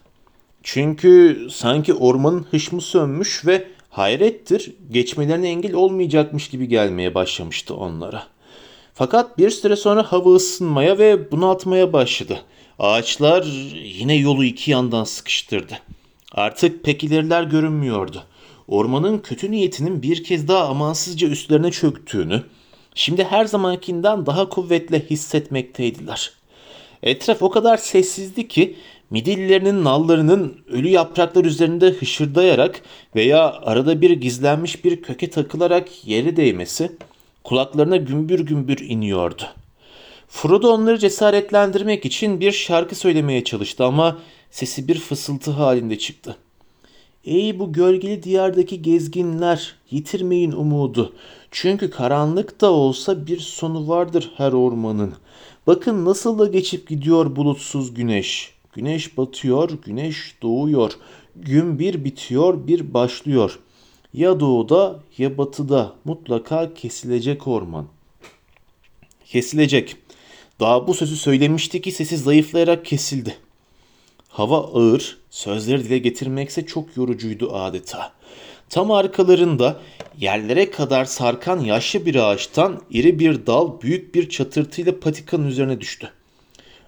Çünkü 0.62 1.38
sanki 1.50 1.94
ormanın 1.94 2.46
hışmı 2.50 2.80
sönmüş 2.80 3.46
ve 3.46 3.66
hayrettir 3.90 4.72
geçmelerine 4.90 5.48
engel 5.48 5.74
olmayacakmış 5.74 6.48
gibi 6.48 6.68
gelmeye 6.68 7.14
başlamıştı 7.14 7.74
onlara. 7.74 8.22
Fakat 8.94 9.38
bir 9.38 9.50
süre 9.50 9.76
sonra 9.76 10.12
hava 10.12 10.34
ısınmaya 10.34 10.98
ve 10.98 11.30
bunaltmaya 11.30 11.92
başladı. 11.92 12.40
Ağaçlar 12.78 13.42
yine 13.74 14.14
yolu 14.14 14.44
iki 14.44 14.70
yandan 14.70 15.04
sıkıştırdı. 15.04 15.78
Artık 16.32 16.84
pek 16.84 17.04
ileriler 17.04 17.42
görünmüyordu. 17.42 18.24
Ormanın 18.68 19.18
kötü 19.18 19.50
niyetinin 19.50 20.02
bir 20.02 20.24
kez 20.24 20.48
daha 20.48 20.68
amansızca 20.68 21.28
üstlerine 21.28 21.70
çöktüğünü, 21.70 22.42
şimdi 22.94 23.24
her 23.24 23.44
zamankinden 23.44 24.26
daha 24.26 24.48
kuvvetle 24.48 25.00
hissetmekteydiler. 25.10 26.32
Etraf 27.02 27.42
o 27.42 27.50
kadar 27.50 27.76
sessizdi 27.76 28.48
ki 28.48 28.76
midillerinin 29.10 29.84
nallarının 29.84 30.56
ölü 30.70 30.88
yapraklar 30.88 31.44
üzerinde 31.44 31.90
hışırdayarak 31.90 32.82
veya 33.14 33.52
arada 33.52 34.00
bir 34.00 34.10
gizlenmiş 34.10 34.84
bir 34.84 35.02
köke 35.02 35.30
takılarak 35.30 36.06
yere 36.06 36.36
değmesi 36.36 36.92
kulaklarına 37.44 37.96
gümbür 37.96 38.40
gümbür 38.40 38.78
iniyordu. 38.78 39.42
Frodo 40.28 40.72
onları 40.72 40.98
cesaretlendirmek 40.98 42.04
için 42.04 42.40
bir 42.40 42.52
şarkı 42.52 42.94
söylemeye 42.94 43.44
çalıştı 43.44 43.84
ama 43.84 44.18
sesi 44.50 44.88
bir 44.88 44.98
fısıltı 44.98 45.50
halinde 45.50 45.98
çıktı. 45.98 46.36
Ey 47.28 47.58
bu 47.58 47.72
gölgeli 47.72 48.22
diyardaki 48.22 48.82
gezginler, 48.82 49.74
yitirmeyin 49.90 50.52
umudu. 50.52 51.12
Çünkü 51.50 51.90
karanlık 51.90 52.60
da 52.60 52.72
olsa 52.72 53.26
bir 53.26 53.38
sonu 53.38 53.88
vardır 53.88 54.30
her 54.36 54.52
ormanın. 54.52 55.14
Bakın 55.66 56.04
nasıl 56.04 56.38
da 56.38 56.46
geçip 56.46 56.88
gidiyor 56.88 57.36
bulutsuz 57.36 57.94
güneş. 57.94 58.54
Güneş 58.72 59.18
batıyor, 59.18 59.70
güneş 59.84 60.34
doğuyor. 60.42 60.92
Gün 61.36 61.78
bir 61.78 62.04
bitiyor, 62.04 62.66
bir 62.66 62.94
başlıyor. 62.94 63.58
Ya 64.14 64.40
doğuda 64.40 65.00
ya 65.18 65.38
batıda 65.38 65.92
mutlaka 66.04 66.74
kesilecek 66.74 67.46
orman. 67.46 67.86
Kesilecek. 69.24 69.96
Daha 70.60 70.86
bu 70.86 70.94
sözü 70.94 71.16
söylemişti 71.16 71.80
ki 71.80 71.92
sesi 71.92 72.16
zayıflayarak 72.16 72.84
kesildi. 72.84 73.47
Hava 74.38 74.58
ağır, 74.58 75.18
sözleri 75.30 75.84
dile 75.84 75.98
getirmekse 75.98 76.66
çok 76.66 76.96
yorucuydu 76.96 77.54
adeta. 77.56 78.12
Tam 78.68 78.90
arkalarında 78.90 79.80
yerlere 80.18 80.70
kadar 80.70 81.04
sarkan 81.04 81.60
yaşlı 81.60 82.06
bir 82.06 82.14
ağaçtan 82.14 82.82
iri 82.90 83.18
bir 83.18 83.46
dal 83.46 83.80
büyük 83.80 84.14
bir 84.14 84.28
çatırtıyla 84.28 85.00
patikanın 85.00 85.46
üzerine 85.46 85.80
düştü. 85.80 86.10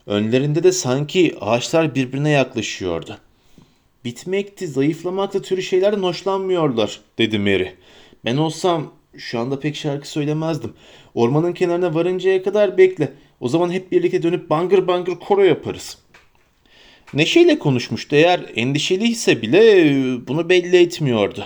Önlerinde 0.07 0.63
de 0.63 0.73
sanki 0.73 1.37
ağaçlar 1.41 1.95
birbirine 1.95 2.31
yaklaşıyordu. 2.31 3.19
Bitmekti, 4.05 4.69
zayıflamakta 4.69 5.43
türü 5.43 5.63
şeylerden 5.63 6.03
hoşlanmıyorlar, 6.03 7.01
dedi 7.19 7.39
Mary. 7.39 7.69
Ben 8.25 8.37
olsam 8.37 8.93
şu 9.17 9.39
anda 9.39 9.61
pek 9.61 9.77
şarkı 9.77 10.09
söylemezdim. 10.09 10.73
Ormanın 11.15 11.53
kenarına 11.53 11.95
varıncaya 11.95 12.43
kadar 12.43 12.79
bekle. 12.79 13.13
O 13.41 13.49
zaman 13.49 13.71
hep 13.71 13.93
birlikte 13.93 14.23
dönüp 14.23 14.51
bangır 14.51 14.87
bangır 14.87 15.15
koro 15.15 15.43
yaparız. 15.43 15.99
Neşeyle 17.15 17.59
konuşmuştu. 17.59 18.17
Eğer 18.17 18.41
endişeliyse 18.57 19.43
bile 19.43 19.81
e, 19.81 20.27
bunu 20.27 20.49
belli 20.49 20.77
etmiyordu. 20.77 21.45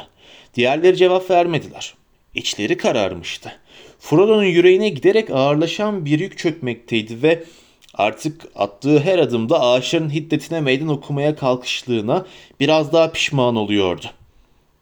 Diğerleri 0.54 0.97
cevap 0.97 1.30
vermediler. 1.30 1.94
İçleri 2.35 2.76
kararmıştı. 2.76 3.52
Frodo'nun 3.99 4.44
yüreğine 4.44 4.88
giderek 4.88 5.30
ağırlaşan 5.30 6.04
bir 6.04 6.21
yük 6.21 6.38
çökmekteydi 6.38 7.23
ve 7.23 7.44
artık 7.94 8.47
attığı 8.56 9.00
her 9.00 9.18
adımda 9.18 9.61
ağaçların 9.61 10.11
hiddetine 10.11 10.61
meydan 10.61 10.88
okumaya 10.88 11.37
kalkışlığına 11.37 12.26
biraz 12.61 12.92
daha 12.92 13.12
pişman 13.12 13.56
oluyordu. 13.56 14.06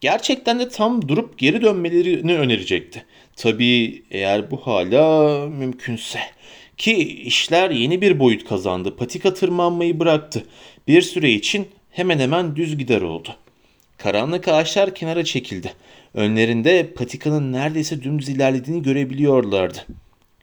Gerçekten 0.01 0.59
de 0.59 0.69
tam 0.69 1.07
durup 1.07 1.37
geri 1.37 1.61
dönmelerini 1.61 2.37
önerecekti. 2.37 3.05
Tabii 3.35 4.03
eğer 4.11 4.51
bu 4.51 4.57
hala 4.57 5.47
mümkünse. 5.47 6.19
Ki 6.77 6.97
işler 7.21 7.71
yeni 7.71 8.01
bir 8.01 8.19
boyut 8.19 8.45
kazandı. 8.45 8.95
Patika 8.95 9.33
tırmanmayı 9.33 9.99
bıraktı. 9.99 10.43
Bir 10.87 11.01
süre 11.01 11.31
için 11.31 11.67
hemen 11.91 12.19
hemen 12.19 12.55
düz 12.55 12.77
gider 12.77 13.01
oldu. 13.01 13.35
Karanlık 13.97 14.47
ağaçlar 14.47 14.95
kenara 14.95 15.23
çekildi. 15.23 15.73
Önlerinde 16.13 16.93
patikanın 16.93 17.53
neredeyse 17.53 18.03
dümdüz 18.03 18.29
ilerlediğini 18.29 18.81
görebiliyorlardı. 18.81 19.77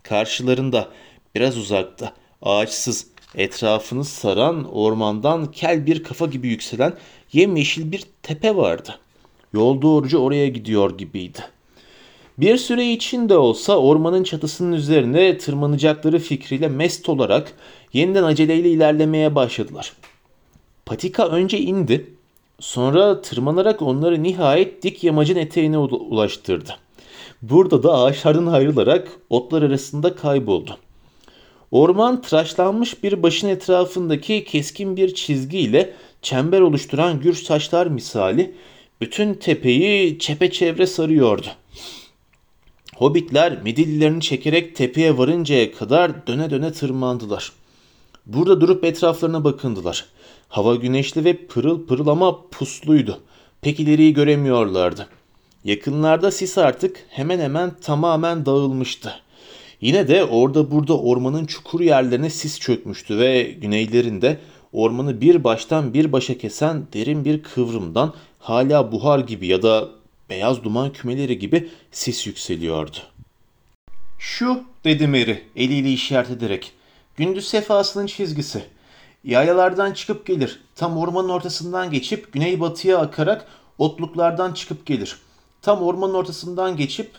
Karşılarında 0.03 0.89
biraz 1.35 1.59
uzakta 1.59 2.13
ağaçsız 2.43 3.07
etrafını 3.35 4.05
saran 4.05 4.65
ormandan 4.75 5.51
kel 5.53 5.87
bir 5.87 6.03
kafa 6.03 6.27
gibi 6.27 6.49
yükselen 6.49 6.95
yemyeşil 7.33 7.93
bir 7.93 8.05
tepe 8.23 8.57
vardı. 8.57 8.99
Yol 9.53 9.83
doğruca 9.83 10.19
oraya 10.19 10.49
gidiyor 10.49 10.99
gibiydi. 10.99 11.41
Bir 12.39 12.57
süre 12.57 12.93
için 12.93 13.29
de 13.29 13.37
olsa 13.37 13.77
ormanın 13.79 14.25
çatısının 14.25 14.73
üzerine 14.73 15.39
tırmanacakları 15.39 16.19
fikriyle 16.19 16.69
mest 16.69 17.09
olarak 17.09 17.53
yeniden 17.93 18.23
aceleyle 18.23 18.71
ilerlemeye 18.71 19.35
başladılar. 19.35 19.93
Patika 20.91 21.29
önce 21.29 21.59
indi, 21.59 22.15
sonra 22.61 23.23
tırmanarak 23.23 23.83
onları 23.83 24.23
nihayet 24.23 24.83
dik 24.83 25.05
yamacın 25.05 25.37
eteğine 25.37 25.79
ulaştırdı. 25.79 26.77
Burada 27.43 27.83
da 27.83 27.95
ağaçlardan 27.95 28.47
ayrılarak 28.47 29.09
otlar 29.31 29.63
arasında 29.63 30.15
kayboldu. 30.15 30.79
Orman 31.71 32.23
tıraşlanmış 32.23 33.03
bir 33.03 33.23
başın 33.23 33.49
etrafındaki 33.49 34.45
keskin 34.45 34.97
bir 34.97 35.15
çizgiyle 35.15 35.95
çember 36.23 36.61
oluşturan 36.61 37.21
gür 37.21 37.35
saçlar 37.35 37.87
misali 37.87 38.55
bütün 39.01 39.35
tepeyi 39.35 40.19
çepeçevre 40.19 40.87
sarıyordu. 40.87 41.47
Hobbitler 42.97 43.63
midillilerini 43.63 44.21
çekerek 44.21 44.77
tepeye 44.77 45.19
varıncaya 45.19 45.73
kadar 45.73 46.27
döne 46.27 46.51
döne 46.51 46.73
tırmandılar. 46.73 47.53
Burada 48.27 48.61
durup 48.61 48.85
etraflarına 48.85 49.45
bakındılar. 49.45 50.07
Hava 50.51 50.75
güneşli 50.75 51.25
ve 51.25 51.47
pırıl 51.47 51.87
pırıl 51.87 52.07
ama 52.07 52.43
pusluydu. 52.51 53.21
Pek 53.61 53.81
ileriyi 53.81 54.15
göremiyorlardı. 54.15 55.09
Yakınlarda 55.65 56.31
sis 56.31 56.59
artık 56.59 57.07
hemen 57.09 57.39
hemen 57.39 57.73
tamamen 57.83 58.47
dağılmıştı. 58.47 59.13
Yine 59.81 60.09
de 60.09 60.25
orada 60.25 60.71
burada 60.71 60.99
ormanın 60.99 61.47
çukur 61.47 61.81
yerlerine 61.81 62.31
sis 62.31 62.61
çökmüştü 62.61 63.19
ve 63.19 63.43
güneylerinde 63.43 64.39
ormanı 64.73 65.21
bir 65.21 65.45
baştan 65.45 65.95
bir 65.95 66.13
başa 66.13 66.39
kesen 66.39 66.87
derin 66.93 67.25
bir 67.25 67.43
kıvrımdan 67.43 68.15
hala 68.39 68.93
buhar 68.93 69.19
gibi 69.19 69.47
ya 69.47 69.63
da 69.63 69.89
beyaz 70.31 70.65
duman 70.65 70.93
kümeleri 70.93 71.39
gibi 71.39 71.69
sis 71.93 72.27
yükseliyordu. 72.27 72.99
Şu 74.19 74.63
dedi 74.85 75.07
Mary 75.07 75.37
eliyle 75.57 75.93
işaret 75.93 76.31
ederek. 76.31 76.73
Gündüz 77.17 77.49
sefasının 77.49 78.07
çizgisi. 78.07 78.63
Yayalardan 79.25 79.93
çıkıp 79.93 80.27
gelir. 80.27 80.61
Tam 80.75 80.99
ormanın 80.99 81.29
ortasından 81.29 81.91
geçip 81.91 82.33
güneybatıya 82.33 82.99
akarak 82.99 83.47
otluklardan 83.79 84.53
çıkıp 84.53 84.87
gelir. 84.87 85.17
Tam 85.63 85.83
ormanın 85.83 86.15
ortasından 86.15 86.77
geçip 86.77 87.11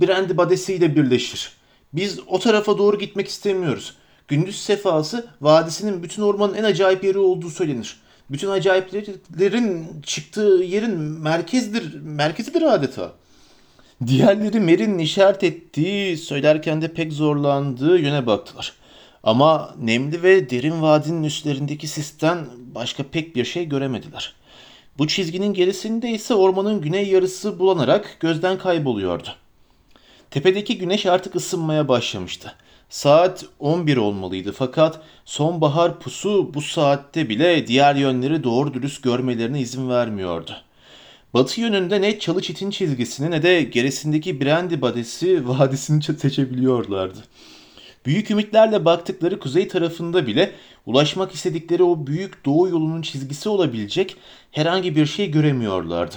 Brandy 0.00 0.36
Badesi 0.36 0.74
ile 0.74 0.96
birleşir. 0.96 1.52
Biz 1.92 2.20
o 2.26 2.38
tarafa 2.38 2.78
doğru 2.78 2.98
gitmek 2.98 3.28
istemiyoruz. 3.28 3.96
Gündüz 4.28 4.60
sefası 4.60 5.26
vadisinin 5.40 6.02
bütün 6.02 6.22
ormanın 6.22 6.54
en 6.54 6.64
acayip 6.64 7.04
yeri 7.04 7.18
olduğu 7.18 7.50
söylenir. 7.50 8.00
Bütün 8.30 8.48
acayiplerin 8.48 9.86
çıktığı 10.02 10.62
yerin 10.66 11.00
merkezdir, 11.00 12.00
merkezidir 12.00 12.62
adeta. 12.62 13.12
Diğerleri 14.06 14.60
Mer'in 14.60 14.98
işaret 14.98 15.44
ettiği, 15.44 16.16
söylerken 16.16 16.82
de 16.82 16.92
pek 16.92 17.12
zorlandığı 17.12 17.98
yöne 17.98 18.26
baktılar. 18.26 18.72
Ama 19.24 19.74
nemli 19.80 20.22
ve 20.22 20.50
derin 20.50 20.82
vadinin 20.82 21.22
üstlerindeki 21.22 21.88
sisten 21.88 22.46
başka 22.74 23.02
pek 23.02 23.36
bir 23.36 23.44
şey 23.44 23.68
göremediler. 23.68 24.34
Bu 24.98 25.08
çizginin 25.08 25.54
gerisinde 25.54 26.10
ise 26.10 26.34
ormanın 26.34 26.80
güney 26.80 27.08
yarısı 27.08 27.58
bulanarak 27.58 28.16
gözden 28.20 28.58
kayboluyordu. 28.58 29.28
Tepedeki 30.30 30.78
güneş 30.78 31.06
artık 31.06 31.36
ısınmaya 31.36 31.88
başlamıştı. 31.88 32.54
Saat 32.88 33.44
11 33.58 33.96
olmalıydı 33.96 34.52
fakat 34.52 35.00
sonbahar 35.24 36.00
pusu 36.00 36.54
bu 36.54 36.62
saatte 36.62 37.28
bile 37.28 37.66
diğer 37.66 37.94
yönleri 37.94 38.44
doğru 38.44 38.74
dürüst 38.74 39.02
görmelerine 39.02 39.60
izin 39.60 39.88
vermiyordu. 39.88 40.56
Batı 41.34 41.60
yönünde 41.60 42.00
ne 42.00 42.18
çalı 42.18 42.42
çitin 42.42 42.70
çizgisini 42.70 43.30
ne 43.30 43.42
de 43.42 43.62
gerisindeki 43.62 44.40
Brandy 44.40 44.80
Badesi 44.80 45.48
vadisini 45.48 46.02
seçebiliyorlardı. 46.02 47.18
Büyük 48.06 48.30
ümitlerle 48.30 48.84
baktıkları 48.84 49.38
kuzey 49.38 49.68
tarafında 49.68 50.26
bile 50.26 50.52
ulaşmak 50.86 51.32
istedikleri 51.32 51.82
o 51.82 52.06
büyük 52.06 52.44
doğu 52.44 52.68
yolunun 52.68 53.02
çizgisi 53.02 53.48
olabilecek 53.48 54.16
herhangi 54.50 54.96
bir 54.96 55.06
şey 55.06 55.30
göremiyorlardı. 55.30 56.14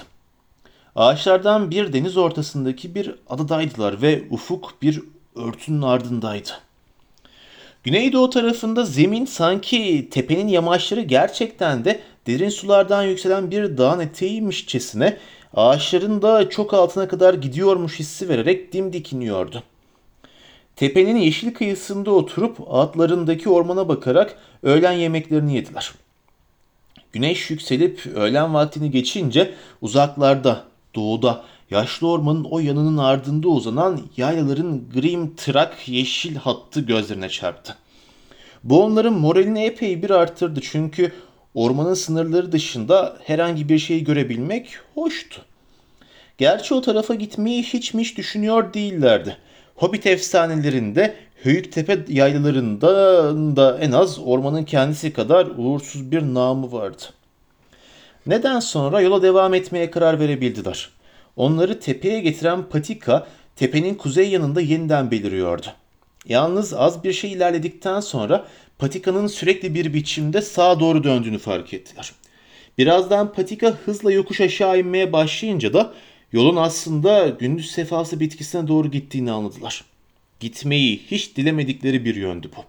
Ağaçlardan 0.96 1.70
bir 1.70 1.92
deniz 1.92 2.16
ortasındaki 2.16 2.94
bir 2.94 3.14
adadaydılar 3.28 4.02
ve 4.02 4.22
ufuk 4.30 4.82
bir 4.82 5.02
örtünün 5.34 5.82
ardındaydı. 5.82 6.50
Güneydoğu 7.84 8.30
tarafında 8.30 8.84
zemin 8.84 9.24
sanki 9.24 10.08
tepenin 10.10 10.48
yamaçları 10.48 11.00
gerçekten 11.00 11.84
de 11.84 12.00
derin 12.26 12.48
sulardan 12.48 13.02
yükselen 13.02 13.50
bir 13.50 13.78
dağın 13.78 14.00
eteğiymişçesine 14.00 15.16
ağaçların 15.54 16.22
da 16.22 16.50
çok 16.50 16.74
altına 16.74 17.08
kadar 17.08 17.34
gidiyormuş 17.34 17.98
hissi 17.98 18.28
vererek 18.28 18.72
dimdik 18.72 19.12
iniyordu. 19.12 19.62
Tepenin 20.76 21.16
yeşil 21.16 21.54
kıyısında 21.54 22.10
oturup 22.10 22.56
atlarındaki 22.70 23.48
ormana 23.48 23.88
bakarak 23.88 24.38
öğlen 24.62 24.92
yemeklerini 24.92 25.54
yediler. 25.54 25.92
Güneş 27.12 27.50
yükselip 27.50 28.06
öğlen 28.06 28.54
vaktini 28.54 28.90
geçince 28.90 29.54
uzaklarda, 29.80 30.64
doğuda, 30.94 31.44
yaşlı 31.70 32.08
ormanın 32.08 32.44
o 32.44 32.58
yanının 32.58 32.98
ardında 32.98 33.48
uzanan 33.48 34.00
yaylaların 34.16 34.82
grim 34.94 35.34
tırak 35.34 35.88
yeşil 35.88 36.36
hattı 36.36 36.80
gözlerine 36.80 37.28
çarptı. 37.28 37.76
Bu 38.64 38.84
onların 38.84 39.14
moralini 39.14 39.64
epey 39.64 40.02
bir 40.02 40.10
arttırdı 40.10 40.60
çünkü 40.62 41.12
ormanın 41.54 41.94
sınırları 41.94 42.52
dışında 42.52 43.16
herhangi 43.24 43.68
bir 43.68 43.78
şey 43.78 44.04
görebilmek 44.04 44.68
hoştu. 44.94 45.42
Gerçi 46.38 46.74
o 46.74 46.80
tarafa 46.80 47.14
gitmeyi 47.14 47.62
hiç 47.62 47.94
mi 47.94 48.02
hiç 48.02 48.16
düşünüyor 48.18 48.74
değillerdi. 48.74 49.36
Hobbit 49.76 50.06
efsanelerinde 50.06 51.14
Höyüktepe 51.42 51.98
yaylalarında 52.08 52.90
da 53.56 53.78
en 53.78 53.92
az 53.92 54.18
ormanın 54.18 54.64
kendisi 54.64 55.12
kadar 55.12 55.46
uğursuz 55.56 56.10
bir 56.10 56.22
namı 56.22 56.72
vardı. 56.72 57.02
Neden 58.26 58.60
sonra 58.60 59.00
yola 59.00 59.22
devam 59.22 59.54
etmeye 59.54 59.90
karar 59.90 60.20
verebildiler. 60.20 60.90
Onları 61.36 61.80
tepeye 61.80 62.20
getiren 62.20 62.62
patika 62.62 63.26
tepenin 63.56 63.94
kuzey 63.94 64.28
yanında 64.30 64.60
yeniden 64.60 65.10
beliriyordu. 65.10 65.66
Yalnız 66.28 66.74
az 66.74 67.04
bir 67.04 67.12
şey 67.12 67.32
ilerledikten 67.32 68.00
sonra 68.00 68.46
patikanın 68.78 69.26
sürekli 69.26 69.74
bir 69.74 69.94
biçimde 69.94 70.42
sağa 70.42 70.80
doğru 70.80 71.04
döndüğünü 71.04 71.38
fark 71.38 71.74
ettiler. 71.74 72.12
Birazdan 72.78 73.32
patika 73.32 73.70
hızla 73.84 74.12
yokuş 74.12 74.40
aşağı 74.40 74.78
inmeye 74.78 75.12
başlayınca 75.12 75.72
da 75.72 75.92
yolun 76.32 76.56
aslında 76.56 77.28
gündüz 77.28 77.70
sefası 77.70 78.20
bitkisine 78.20 78.68
doğru 78.68 78.90
gittiğini 78.90 79.32
anladılar. 79.32 79.84
Gitmeyi 80.40 81.02
hiç 81.10 81.36
dilemedikleri 81.36 82.04
bir 82.04 82.14
yöndü 82.14 82.50
bu. 82.56 82.60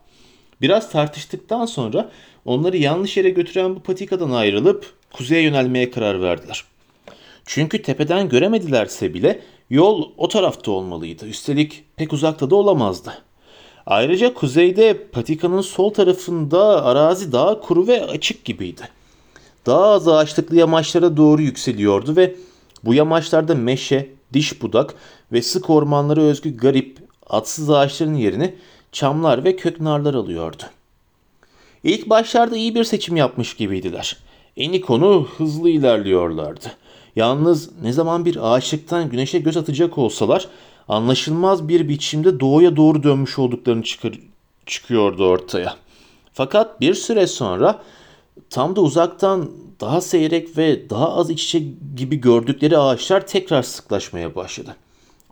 Biraz 0.61 0.91
tartıştıktan 0.91 1.65
sonra 1.65 2.11
onları 2.45 2.77
yanlış 2.77 3.17
yere 3.17 3.29
götüren 3.29 3.75
bu 3.75 3.79
patikadan 3.79 4.31
ayrılıp 4.31 4.93
kuzeye 5.13 5.41
yönelmeye 5.41 5.91
karar 5.91 6.21
verdiler. 6.21 6.63
Çünkü 7.45 7.81
tepeden 7.81 8.29
göremedilerse 8.29 9.13
bile 9.13 9.41
yol 9.69 10.11
o 10.17 10.27
tarafta 10.27 10.71
olmalıydı. 10.71 11.27
Üstelik 11.27 11.83
pek 11.95 12.13
uzakta 12.13 12.49
da 12.49 12.55
olamazdı. 12.55 13.23
Ayrıca 13.85 14.33
kuzeyde 14.33 15.07
patikanın 15.11 15.61
sol 15.61 15.93
tarafında 15.93 16.85
arazi 16.85 17.31
daha 17.31 17.61
kuru 17.61 17.87
ve 17.87 18.05
açık 18.05 18.45
gibiydi. 18.45 18.81
Daha 19.65 19.85
az 19.85 20.07
ağaçlıklı 20.07 20.55
yamaçlara 20.55 21.17
doğru 21.17 21.41
yükseliyordu 21.41 22.15
ve 22.15 22.35
bu 22.87 22.93
yamaçlarda 22.93 23.55
meşe, 23.55 24.09
diş 24.33 24.61
budak 24.61 24.93
ve 25.31 25.41
sık 25.41 25.69
ormanlara 25.69 26.21
özgü 26.21 26.57
garip, 26.57 26.97
atsız 27.29 27.69
ağaçların 27.69 28.13
yerini 28.13 28.55
çamlar 28.91 29.43
ve 29.43 29.55
köknarlar 29.55 30.13
alıyordu. 30.13 30.63
İlk 31.83 32.09
başlarda 32.09 32.57
iyi 32.57 32.75
bir 32.75 32.83
seçim 32.83 33.15
yapmış 33.15 33.53
gibiydiler. 33.53 34.17
Eni 34.57 34.81
konu 34.81 35.27
hızlı 35.37 35.69
ilerliyorlardı. 35.69 36.71
Yalnız 37.15 37.69
ne 37.81 37.93
zaman 37.93 38.25
bir 38.25 38.53
ağaçlıktan 38.53 39.09
güneşe 39.09 39.39
göz 39.39 39.57
atacak 39.57 39.97
olsalar 39.97 40.47
anlaşılmaz 40.87 41.67
bir 41.67 41.89
biçimde 41.89 42.39
doğuya 42.39 42.75
doğru 42.75 43.03
dönmüş 43.03 43.39
olduklarını 43.39 43.83
çıkıyordu 44.65 45.25
ortaya. 45.25 45.75
Fakat 46.33 46.81
bir 46.81 46.93
süre 46.93 47.27
sonra 47.27 47.81
tam 48.49 48.75
da 48.75 48.81
uzaktan 48.81 49.51
daha 49.81 50.01
seyrek 50.01 50.57
ve 50.57 50.89
daha 50.89 51.13
az 51.13 51.29
iç 51.29 51.43
içe 51.43 51.63
gibi 51.95 52.15
gördükleri 52.15 52.77
ağaçlar 52.77 53.27
tekrar 53.27 53.63
sıklaşmaya 53.63 54.35
başladı. 54.35 54.75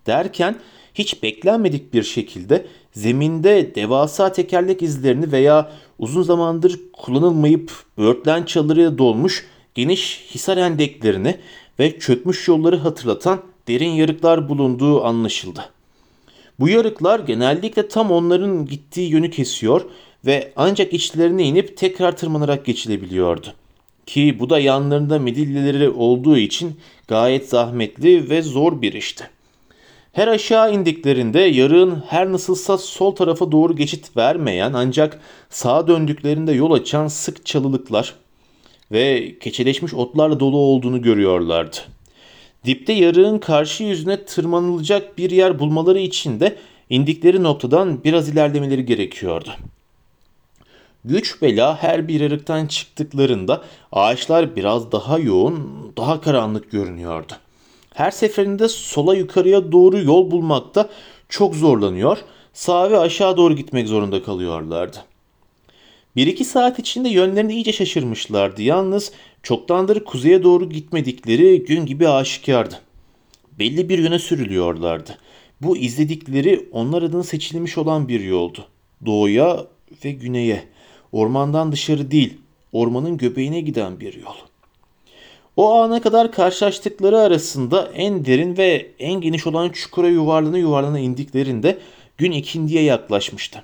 Derken 0.07 0.55
hiç 0.93 1.23
beklenmedik 1.23 1.93
bir 1.93 2.03
şekilde 2.03 2.65
zeminde 2.93 3.75
devasa 3.75 4.31
tekerlek 4.31 4.81
izlerini 4.81 5.31
veya 5.31 5.71
uzun 5.99 6.23
zamandır 6.23 6.79
kullanılmayıp 6.93 7.71
böğürtlen 7.97 8.43
çalılarıyla 8.43 8.97
dolmuş 8.97 9.45
geniş 9.75 10.25
hisar 10.35 10.57
endeklerini 10.57 11.37
ve 11.79 11.99
çökmüş 11.99 12.47
yolları 12.47 12.77
hatırlatan 12.77 13.41
derin 13.67 13.89
yarıklar 13.89 14.49
bulunduğu 14.49 15.03
anlaşıldı. 15.03 15.69
Bu 16.59 16.69
yarıklar 16.69 17.19
genellikle 17.19 17.87
tam 17.87 18.11
onların 18.11 18.65
gittiği 18.65 19.09
yönü 19.09 19.31
kesiyor 19.31 19.81
ve 20.25 20.53
ancak 20.55 20.93
içlerine 20.93 21.43
inip 21.43 21.77
tekrar 21.77 22.17
tırmanarak 22.17 22.65
geçilebiliyordu. 22.65 23.47
Ki 24.05 24.39
bu 24.39 24.49
da 24.49 24.59
yanlarında 24.59 25.19
midillileri 25.19 25.89
olduğu 25.89 26.37
için 26.37 26.79
gayet 27.07 27.49
zahmetli 27.49 28.29
ve 28.29 28.41
zor 28.41 28.81
bir 28.81 28.93
işti. 28.93 29.29
Her 30.11 30.27
aşağı 30.27 30.73
indiklerinde 30.73 31.39
yarığın 31.39 32.03
her 32.07 32.31
nasılsa 32.31 32.77
sol 32.77 33.15
tarafa 33.15 33.51
doğru 33.51 33.75
geçit 33.75 34.17
vermeyen 34.17 34.73
ancak 34.73 35.19
sağa 35.49 35.87
döndüklerinde 35.87 36.51
yol 36.51 36.71
açan 36.71 37.07
sık 37.07 37.45
çalılıklar 37.45 38.13
ve 38.91 39.35
keçeleşmiş 39.39 39.93
otlarla 39.93 40.39
dolu 40.39 40.57
olduğunu 40.57 41.01
görüyorlardı. 41.01 41.77
Dipte 42.65 42.93
yarığın 42.93 43.39
karşı 43.39 43.83
yüzüne 43.83 44.25
tırmanılacak 44.25 45.17
bir 45.17 45.29
yer 45.31 45.59
bulmaları 45.59 45.99
için 45.99 46.39
de 46.39 46.55
indikleri 46.89 47.43
noktadan 47.43 48.03
biraz 48.03 48.29
ilerlemeleri 48.29 48.85
gerekiyordu. 48.85 49.49
Güç 51.07 51.41
bela 51.41 51.83
her 51.83 52.07
bir 52.07 52.19
yarıktan 52.19 52.67
çıktıklarında 52.67 53.63
ağaçlar 53.91 54.55
biraz 54.55 54.91
daha 54.91 55.19
yoğun, 55.19 55.93
daha 55.97 56.21
karanlık 56.21 56.71
görünüyordu. 56.71 57.33
Her 57.93 58.11
seferinde 58.11 58.69
sola 58.69 59.15
yukarıya 59.15 59.71
doğru 59.71 59.99
yol 59.99 60.31
bulmakta 60.31 60.89
çok 61.29 61.55
zorlanıyor, 61.55 62.17
sağa 62.53 62.91
ve 62.91 62.99
aşağı 62.99 63.37
doğru 63.37 63.55
gitmek 63.55 63.87
zorunda 63.87 64.23
kalıyorlardı. 64.23 64.97
Bir 66.15 66.27
iki 66.27 66.45
saat 66.45 66.79
içinde 66.79 67.09
yönlerini 67.09 67.53
iyice 67.53 67.73
şaşırmışlardı. 67.73 68.61
Yalnız 68.61 69.11
çoktandır 69.43 70.03
kuzeye 70.03 70.43
doğru 70.43 70.69
gitmedikleri 70.69 71.65
gün 71.65 71.85
gibi 71.85 72.09
aşikardı. 72.09 72.75
Belli 73.59 73.89
bir 73.89 73.99
yöne 73.99 74.19
sürülüyorlardı. 74.19 75.17
Bu 75.61 75.77
izledikleri 75.77 76.69
onlar 76.71 77.01
adına 77.01 77.23
seçilmiş 77.23 77.77
olan 77.77 78.07
bir 78.07 78.19
yoldu. 78.19 78.65
Doğuya 79.05 79.65
ve 80.05 80.11
güneye. 80.11 80.74
Ormandan 81.11 81.71
dışarı 81.71 82.11
değil, 82.11 82.37
ormanın 82.71 83.17
göbeğine 83.17 83.61
giden 83.61 83.99
bir 83.99 84.13
yol. 84.13 84.35
O 85.57 85.73
ana 85.73 86.01
kadar 86.01 86.31
karşılaştıkları 86.31 87.19
arasında 87.19 87.91
en 87.95 88.25
derin 88.25 88.57
ve 88.57 88.91
en 88.99 89.21
geniş 89.21 89.47
olan 89.47 89.69
çukura 89.69 90.07
yuvarlana 90.07 90.57
yuvarlana 90.57 90.99
indiklerinde 90.99 91.77
gün 92.17 92.31
ikindiye 92.31 92.83
yaklaşmıştı. 92.83 93.63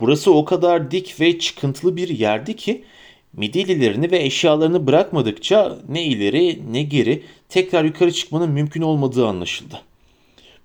Burası 0.00 0.32
o 0.32 0.44
kadar 0.44 0.90
dik 0.90 1.20
ve 1.20 1.38
çıkıntılı 1.38 1.96
bir 1.96 2.08
yerdi 2.08 2.56
ki 2.56 2.84
midillilerini 3.32 4.10
ve 4.10 4.22
eşyalarını 4.22 4.86
bırakmadıkça 4.86 5.78
ne 5.88 6.04
ileri 6.04 6.72
ne 6.72 6.82
geri 6.82 7.22
tekrar 7.48 7.84
yukarı 7.84 8.12
çıkmanın 8.12 8.50
mümkün 8.50 8.82
olmadığı 8.82 9.26
anlaşıldı. 9.26 9.82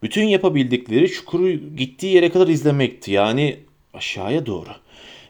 Bütün 0.03 0.23
yapabildikleri 0.23 1.11
çukuru 1.11 1.51
gittiği 1.75 2.15
yere 2.15 2.29
kadar 2.29 2.47
izlemekti 2.47 3.11
yani 3.11 3.57
aşağıya 3.93 4.45
doğru. 4.45 4.69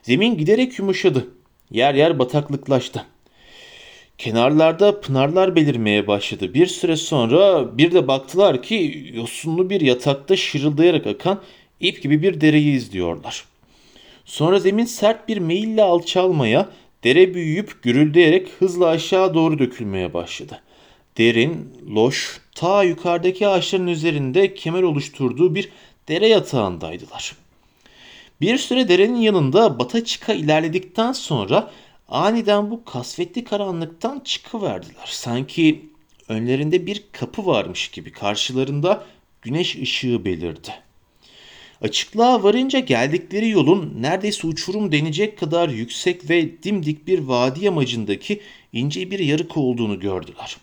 Zemin 0.06 0.38
giderek 0.38 0.78
yumuşadı. 0.78 1.28
Yer 1.70 1.94
yer 1.94 2.18
bataklıklaştı. 2.18 3.06
Kenarlarda 4.18 5.00
pınarlar 5.00 5.56
belirmeye 5.56 6.06
başladı. 6.06 6.54
Bir 6.54 6.66
süre 6.66 6.96
sonra 6.96 7.78
bir 7.78 7.92
de 7.92 8.08
baktılar 8.08 8.62
ki 8.62 9.10
yosunlu 9.14 9.70
bir 9.70 9.80
yatakta 9.80 10.36
şırıldayarak 10.36 11.06
akan 11.06 11.42
ip 11.80 12.02
gibi 12.02 12.22
bir 12.22 12.40
dereyi 12.40 12.76
izliyorlar. 12.76 13.44
Sonra 14.24 14.58
zemin 14.58 14.84
sert 14.84 15.28
bir 15.28 15.38
meyille 15.38 15.82
alçalmaya, 15.82 16.68
dere 17.04 17.34
büyüyüp 17.34 17.82
gürüldeyerek 17.82 18.48
hızla 18.58 18.86
aşağı 18.86 19.34
doğru 19.34 19.58
dökülmeye 19.58 20.14
başladı. 20.14 20.62
Derin, 21.18 21.72
loş, 21.94 22.40
ta 22.54 22.82
yukarıdaki 22.82 23.48
ağaçların 23.48 23.86
üzerinde 23.86 24.54
kemer 24.54 24.82
oluşturduğu 24.82 25.54
bir 25.54 25.68
dere 26.08 26.28
yatağındaydılar. 26.28 27.45
Bir 28.40 28.58
süre 28.58 28.88
derenin 28.88 29.16
yanında 29.16 29.78
bata 29.78 30.04
çıka 30.04 30.32
ilerledikten 30.32 31.12
sonra 31.12 31.70
aniden 32.08 32.70
bu 32.70 32.84
kasvetli 32.84 33.44
karanlıktan 33.44 34.20
çıkıverdiler. 34.24 35.06
Sanki 35.06 35.90
önlerinde 36.28 36.86
bir 36.86 37.04
kapı 37.12 37.46
varmış 37.46 37.88
gibi 37.88 38.12
karşılarında 38.12 39.04
güneş 39.42 39.76
ışığı 39.76 40.24
belirdi. 40.24 40.70
Açıklığa 41.82 42.42
varınca 42.42 42.78
geldikleri 42.78 43.48
yolun 43.48 43.94
neredeyse 44.00 44.46
uçurum 44.46 44.92
denecek 44.92 45.38
kadar 45.38 45.68
yüksek 45.68 46.30
ve 46.30 46.62
dimdik 46.62 47.06
bir 47.06 47.18
vadi 47.18 47.64
yamacındaki 47.64 48.40
ince 48.72 49.10
bir 49.10 49.18
yarık 49.18 49.56
olduğunu 49.56 50.00
gördüler. 50.00 50.56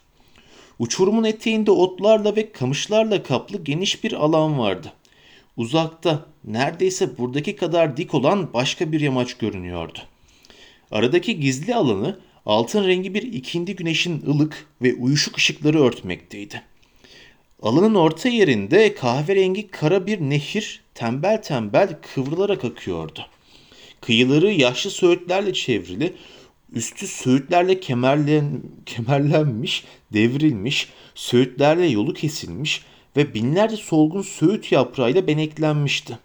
Uçurumun 0.80 1.24
eteğinde 1.24 1.72
otlarla 1.72 2.36
ve 2.36 2.52
kamışlarla 2.52 3.24
kaplı 3.24 3.64
geniş 3.64 4.04
bir 4.04 4.14
alan 4.14 4.60
vardı. 4.60 4.94
Uzakta, 5.58 6.26
neredeyse 6.44 7.18
buradaki 7.18 7.56
kadar 7.56 7.98
dik 7.98 8.14
olan 8.14 8.54
başka 8.54 8.92
bir 8.92 9.02
yamaç 9.02 9.34
görünüyordu. 9.34 10.00
Aradaki 10.92 11.40
gizli 11.40 11.76
alanı 11.76 12.20
altın 12.46 12.88
rengi 12.88 13.14
bir 13.14 13.22
ikindi 13.22 13.76
güneşin 13.76 14.22
ılık 14.28 14.68
ve 14.82 14.94
uyuşuk 14.94 15.38
ışıkları 15.38 15.84
örtmekteydi. 15.84 16.62
Alanın 17.62 17.96
orta 17.96 18.30
yerinde 18.30 18.96
kahverengi 18.96 19.68
kara 19.68 20.08
bir 20.08 20.22
nehir 20.22 20.82
tembel 20.94 21.42
tembel 21.42 21.98
kıvrılarak 22.14 22.66
akıyordu. 22.66 23.26
Kıyıları 24.02 24.52
yaşlı 24.52 24.90
söğütlerle 24.90 25.54
çevrili, 25.54 26.14
üstü 26.74 27.08
söğütlerle 27.08 27.80
kemerlen, 27.80 28.62
kemerlenmiş, 28.86 29.84
devrilmiş, 30.14 30.90
söğütlerle 31.16 31.86
yolu 31.86 32.14
kesilmiş 32.14 32.82
ve 33.18 33.34
binlerce 33.34 33.78
solgun 33.78 34.22
söğüt 34.22 34.72
yaprağıyla 34.72 35.28
beneklenmişti. 35.28 36.18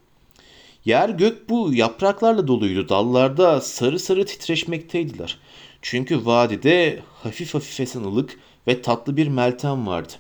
Yer 0.85 1.09
gök 1.09 1.49
bu 1.49 1.75
yapraklarla 1.75 2.49
doluydu. 2.49 2.89
Dallarda 2.89 3.61
sarı 3.61 3.99
sarı 3.99 4.27
titreşmekteydiler. 4.27 5.39
Çünkü 5.83 6.27
vadide 6.27 6.99
hafif 7.23 7.55
hafif 7.55 7.81
esen 7.81 8.01
ılık 8.01 8.39
ve 8.67 8.83
tatlı 8.83 9.17
bir 9.17 9.29
meltem 9.29 9.87
vardı. 9.87 10.13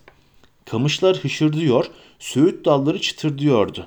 Kamışlar 0.65 1.17
hışırdıyor, 1.17 1.87
söğüt 2.19 2.65
dalları 2.65 3.01
çıtırdıyordu. 3.01 3.87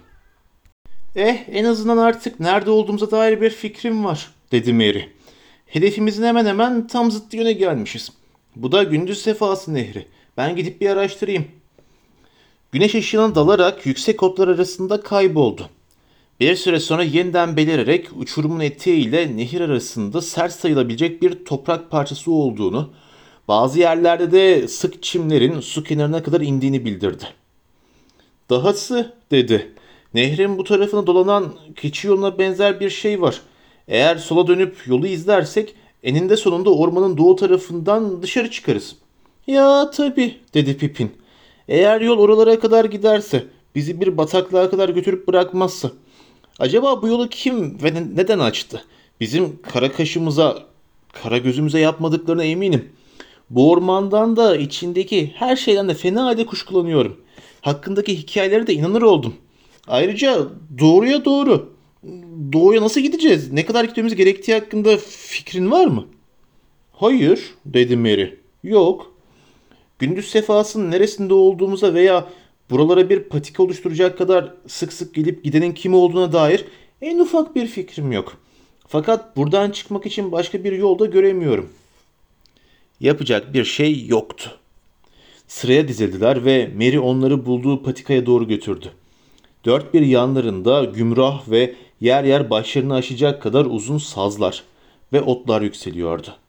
Eh 1.15 1.37
en 1.51 1.65
azından 1.65 1.97
artık 1.97 2.39
nerede 2.39 2.71
olduğumuza 2.71 3.11
dair 3.11 3.41
bir 3.41 3.49
fikrim 3.49 4.05
var 4.05 4.31
dedi 4.51 4.73
Mary. 4.73 5.03
Hedefimizin 5.65 6.23
hemen 6.23 6.45
hemen 6.45 6.87
tam 6.87 7.11
zıttı 7.11 7.37
yöne 7.37 7.53
gelmişiz. 7.53 8.11
Bu 8.55 8.71
da 8.71 8.83
gündüz 8.83 9.21
sefası 9.21 9.73
nehri. 9.73 10.07
Ben 10.37 10.55
gidip 10.55 10.81
bir 10.81 10.89
araştırayım. 10.89 11.47
Güneş 12.71 12.95
ışığına 12.95 13.35
dalarak 13.35 13.85
yüksek 13.85 14.23
otlar 14.23 14.47
arasında 14.47 15.01
kayboldu. 15.01 15.69
Bir 16.39 16.55
süre 16.55 16.79
sonra 16.79 17.03
yeniden 17.03 17.57
belirerek 17.57 18.07
uçurumun 18.17 18.59
eteğiyle 18.59 19.37
nehir 19.37 19.61
arasında 19.61 20.21
sert 20.21 20.53
sayılabilecek 20.53 21.21
bir 21.21 21.45
toprak 21.45 21.91
parçası 21.91 22.31
olduğunu, 22.31 22.89
bazı 23.47 23.79
yerlerde 23.79 24.31
de 24.31 24.67
sık 24.67 25.03
çimlerin 25.03 25.59
su 25.59 25.83
kenarına 25.83 26.23
kadar 26.23 26.41
indiğini 26.41 26.85
bildirdi. 26.85 27.27
Dahası 28.49 29.13
dedi. 29.31 29.71
Nehrin 30.13 30.57
bu 30.57 30.63
tarafına 30.63 31.07
dolanan 31.07 31.53
keçi 31.75 32.07
yoluna 32.07 32.39
benzer 32.39 32.79
bir 32.79 32.89
şey 32.89 33.21
var. 33.21 33.41
Eğer 33.87 34.17
sola 34.17 34.47
dönüp 34.47 34.87
yolu 34.87 35.07
izlersek 35.07 35.75
eninde 36.03 36.37
sonunda 36.37 36.73
ormanın 36.73 37.17
doğu 37.17 37.35
tarafından 37.35 38.21
dışarı 38.21 38.51
çıkarız. 38.51 38.95
Ya 39.47 39.91
tabi 39.91 40.37
dedi 40.53 40.77
Pipin. 40.77 41.20
Eğer 41.71 42.01
yol 42.01 42.19
oralara 42.19 42.59
kadar 42.59 42.85
giderse, 42.85 43.43
bizi 43.75 44.01
bir 44.01 44.17
bataklığa 44.17 44.69
kadar 44.69 44.89
götürüp 44.89 45.27
bırakmazsa. 45.27 45.91
Acaba 46.59 47.01
bu 47.01 47.07
yolu 47.07 47.29
kim 47.29 47.83
ve 47.83 47.93
neden 47.93 48.39
açtı? 48.39 48.83
Bizim 49.19 49.61
kara 49.61 49.91
kaşımıza, 49.91 50.63
kara 51.13 51.37
gözümüze 51.37 51.79
yapmadıklarına 51.79 52.43
eminim. 52.43 52.89
Bu 53.49 53.71
ormandan 53.71 54.35
da 54.35 54.55
içindeki 54.55 55.31
her 55.35 55.55
şeyden 55.55 55.89
de 55.89 55.93
fena 55.93 56.25
halde 56.25 56.45
kuşkulanıyorum. 56.45 57.17
Hakkındaki 57.61 58.17
hikayelere 58.17 58.67
de 58.67 58.73
inanır 58.73 59.01
oldum. 59.01 59.33
Ayrıca 59.87 60.47
doğruya 60.79 61.25
doğru. 61.25 61.73
Doğuya 62.53 62.81
nasıl 62.81 63.01
gideceğiz? 63.01 63.51
Ne 63.51 63.65
kadar 63.65 63.83
gitmemiz 63.83 64.15
gerektiği 64.15 64.53
hakkında 64.53 64.97
fikrin 64.97 65.71
var 65.71 65.85
mı? 65.85 66.05
Hayır, 66.91 67.41
dedi 67.65 67.97
Mary. 67.97 68.29
Yok. 68.63 69.10
Gündüz 70.01 70.29
sefasının 70.29 70.91
neresinde 70.91 71.33
olduğumuza 71.33 71.93
veya 71.93 72.27
buralara 72.69 73.09
bir 73.09 73.23
patika 73.23 73.63
oluşturacak 73.63 74.17
kadar 74.17 74.53
sık 74.67 74.93
sık 74.93 75.13
gelip 75.13 75.43
gidenin 75.43 75.71
kim 75.71 75.93
olduğuna 75.93 76.33
dair 76.33 76.65
en 77.01 77.19
ufak 77.19 77.55
bir 77.55 77.67
fikrim 77.67 78.11
yok. 78.11 78.37
Fakat 78.87 79.37
buradan 79.37 79.71
çıkmak 79.71 80.05
için 80.05 80.31
başka 80.31 80.63
bir 80.63 80.71
yol 80.71 80.99
da 80.99 81.05
göremiyorum. 81.05 81.69
Yapacak 82.99 83.53
bir 83.53 83.65
şey 83.65 84.05
yoktu. 84.07 84.51
Sıraya 85.47 85.87
dizildiler 85.87 86.45
ve 86.45 86.71
Mary 86.75 86.99
onları 86.99 87.45
bulduğu 87.45 87.83
patikaya 87.83 88.25
doğru 88.25 88.47
götürdü. 88.47 88.91
Dört 89.65 89.93
bir 89.93 90.01
yanlarında 90.01 90.83
gümrah 90.83 91.49
ve 91.49 91.75
yer 91.99 92.23
yer 92.23 92.49
başlarını 92.49 92.95
aşacak 92.95 93.41
kadar 93.41 93.65
uzun 93.65 93.97
sazlar 93.97 94.63
ve 95.13 95.21
otlar 95.21 95.61
yükseliyordu. 95.61 96.40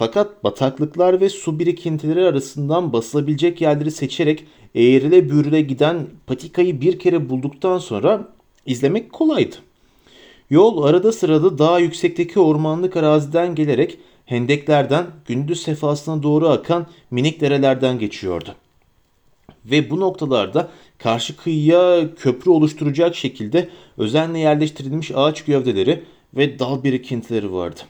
Fakat 0.00 0.44
bataklıklar 0.44 1.20
ve 1.20 1.28
su 1.28 1.58
birikintileri 1.58 2.24
arasından 2.24 2.92
basılabilecek 2.92 3.60
yerleri 3.60 3.90
seçerek 3.90 4.44
eğrile 4.74 5.30
bürüle 5.30 5.60
giden 5.60 6.06
patikayı 6.26 6.80
bir 6.80 6.98
kere 6.98 7.28
bulduktan 7.28 7.78
sonra 7.78 8.28
izlemek 8.66 9.12
kolaydı. 9.12 9.56
Yol 10.50 10.82
arada 10.82 11.12
sırada 11.12 11.58
daha 11.58 11.78
yüksekteki 11.78 12.40
ormanlık 12.40 12.96
araziden 12.96 13.54
gelerek 13.54 13.98
hendeklerden 14.26 15.06
gündüz 15.26 15.62
sefasına 15.62 16.22
doğru 16.22 16.48
akan 16.48 16.86
minik 17.10 17.40
derelerden 17.40 17.98
geçiyordu. 17.98 18.54
Ve 19.64 19.90
bu 19.90 20.00
noktalarda 20.00 20.68
karşı 20.98 21.36
kıyıya 21.36 22.14
köprü 22.14 22.50
oluşturacak 22.50 23.16
şekilde 23.16 23.68
özenle 23.98 24.38
yerleştirilmiş 24.38 25.10
ağaç 25.14 25.44
gövdeleri 25.44 26.04
ve 26.34 26.58
dal 26.58 26.84
birikintileri 26.84 27.52
vardı. 27.52 27.80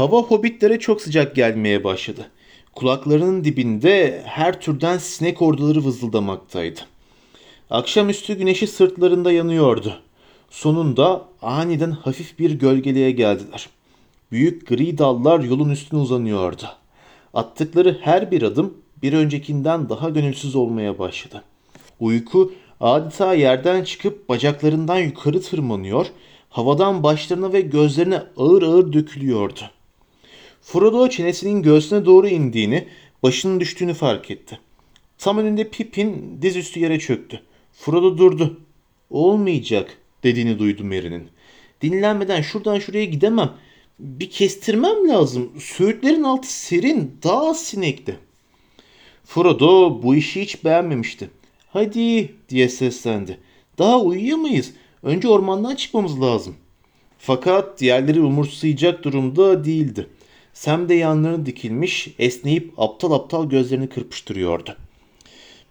Hava 0.00 0.22
hobbitlere 0.22 0.78
çok 0.78 1.02
sıcak 1.02 1.34
gelmeye 1.36 1.84
başladı. 1.84 2.30
Kulaklarının 2.74 3.44
dibinde 3.44 4.22
her 4.24 4.60
türden 4.60 4.98
sinek 4.98 5.42
orduları 5.42 5.84
vızıldamaktaydı. 5.84 6.80
Akşamüstü 7.70 8.38
güneşi 8.38 8.66
sırtlarında 8.66 9.32
yanıyordu. 9.32 10.00
Sonunda 10.50 11.24
aniden 11.42 11.90
hafif 11.90 12.38
bir 12.38 12.50
gölgeliğe 12.50 13.10
geldiler. 13.10 13.68
Büyük 14.32 14.68
gri 14.68 14.98
dallar 14.98 15.40
yolun 15.40 15.70
üstüne 15.70 16.00
uzanıyordu. 16.00 16.64
Attıkları 17.34 17.98
her 18.02 18.30
bir 18.30 18.42
adım 18.42 18.74
bir 19.02 19.12
öncekinden 19.12 19.88
daha 19.88 20.08
gönülsüz 20.08 20.56
olmaya 20.56 20.98
başladı. 20.98 21.42
Uyku 22.00 22.52
adeta 22.80 23.34
yerden 23.34 23.84
çıkıp 23.84 24.28
bacaklarından 24.28 24.98
yukarı 24.98 25.40
tırmanıyor, 25.40 26.06
havadan 26.50 27.02
başlarına 27.02 27.52
ve 27.52 27.60
gözlerine 27.60 28.22
ağır 28.36 28.62
ağır 28.62 28.92
dökülüyordu. 28.92 29.60
Frodo 30.62 31.08
çenesinin 31.08 31.62
göğsüne 31.62 32.04
doğru 32.04 32.28
indiğini, 32.28 32.88
başının 33.22 33.60
düştüğünü 33.60 33.94
fark 33.94 34.30
etti. 34.30 34.58
Tam 35.18 35.38
önünde 35.38 35.68
Pippin 35.68 36.38
dizüstü 36.42 36.80
yere 36.80 36.98
çöktü. 36.98 37.40
Frodo 37.72 38.18
durdu. 38.18 38.60
Olmayacak 39.10 39.98
dediğini 40.22 40.58
duydu 40.58 40.84
Merry'nin. 40.84 41.28
Dinlenmeden 41.82 42.42
şuradan 42.42 42.78
şuraya 42.78 43.04
gidemem. 43.04 43.52
Bir 43.98 44.30
kestirmem 44.30 45.08
lazım. 45.08 45.52
Söğütlerin 45.60 46.22
altı 46.22 46.52
serin, 46.52 47.18
daha 47.22 47.54
sinekli. 47.54 48.16
Frodo 49.24 50.02
bu 50.02 50.14
işi 50.14 50.42
hiç 50.42 50.64
beğenmemişti. 50.64 51.30
Hadi 51.68 52.34
diye 52.48 52.68
seslendi. 52.68 53.38
Daha 53.78 54.00
uyuyamayız. 54.00 54.72
Önce 55.02 55.28
ormandan 55.28 55.74
çıkmamız 55.74 56.20
lazım. 56.20 56.54
Fakat 57.18 57.80
diğerleri 57.80 58.20
umursayacak 58.20 59.04
durumda 59.04 59.64
değildi. 59.64 60.06
Sam 60.54 60.88
de 60.88 60.94
yanlarına 60.94 61.46
dikilmiş, 61.46 62.14
esneyip 62.18 62.72
aptal 62.76 63.12
aptal 63.12 63.48
gözlerini 63.48 63.88
kırpıştırıyordu. 63.88 64.76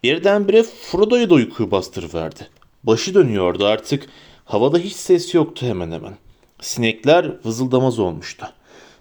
Birdenbire 0.04 0.63
Frodo'yu 0.63 1.30
da 1.30 1.34
uykuyu 1.34 1.72
bastırıverdi. 1.72 2.48
Başı 2.84 3.13
dönüyordu 3.13 3.65
artık. 3.65 4.06
Havada 4.46 4.78
hiç 4.78 4.94
ses 4.94 5.34
yoktu 5.34 5.65
hemen 5.65 5.92
hemen. 5.92 6.13
Sinekler 6.62 7.46
vızıldamaz 7.46 8.00
olmuştu. 8.00 8.46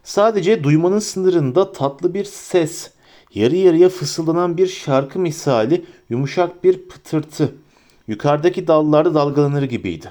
Sadece 0.05 0.64
duymanın 0.64 0.99
sınırında 0.99 1.73
tatlı 1.73 2.14
bir 2.14 2.25
ses, 2.25 2.91
yarı 3.35 3.57
yarıya 3.57 3.88
fısıldanan 3.88 4.57
bir 4.57 4.67
şarkı 4.67 5.19
misali 5.19 5.85
yumuşak 6.11 6.64
bir 6.64 6.88
pıtırtı. 6.88 7.55
Yukarıdaki 8.09 8.67
dallarda 8.67 9.14
dalgalanır 9.14 9.62
gibiydi. 9.62 10.11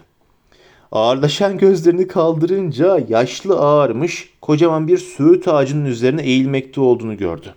Ağırlaşan 0.91 1.57
gözlerini 1.57 2.07
kaldırınca 2.07 3.05
yaşlı 3.09 3.59
ağarmış 3.59 4.29
kocaman 4.41 4.87
bir 4.87 4.97
söğüt 4.97 5.47
ağacının 5.47 5.85
üzerine 5.85 6.21
eğilmekte 6.21 6.81
olduğunu 6.81 7.17
gördü. 7.17 7.53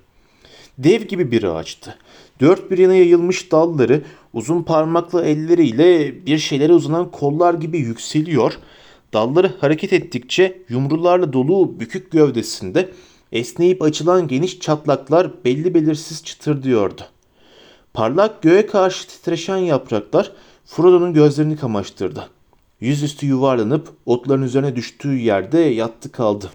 Dev 0.79 1.03
gibi 1.03 1.31
bir 1.33 1.43
ağaçtı. 1.43 1.99
Dört 2.41 2.71
bir 2.71 2.79
yana 2.79 2.95
yayılmış 2.95 3.53
dalları 3.53 4.03
uzun 4.33 4.63
parmaklı 4.63 5.25
elleriyle 5.25 6.15
bir 6.27 6.39
şeylere 6.39 6.73
uzanan 6.73 7.11
kollar 7.11 7.55
gibi 7.55 7.79
yükseliyor. 7.79 8.59
Dalları 9.13 9.53
hareket 9.61 9.93
ettikçe 9.93 10.63
yumrularla 10.69 11.33
dolu 11.33 11.81
bükük 11.81 12.11
gövdesinde 12.11 12.89
esneyip 13.33 13.83
açılan 13.83 14.29
geniş 14.29 14.61
çatlaklar 14.61 15.45
belli 15.45 15.75
belirsiz 15.75 16.25
çıtırdıyordu. 16.25 17.03
Parlak 17.95 18.43
göğe 18.43 18.67
karşı 18.67 19.09
titreşen 19.09 19.57
yapraklar 19.57 20.33
Frodo'nun 20.65 21.15
gözlerini 21.15 21.57
kamaştırdı. 21.57 22.29
Yüzüstü 22.81 23.27
yuvarlanıp 23.27 23.89
otların 24.07 24.43
üzerine 24.43 24.77
düştüğü 24.77 25.17
yerde 25.17 25.59
yattı 25.59 26.13
kaldı. 26.13 26.51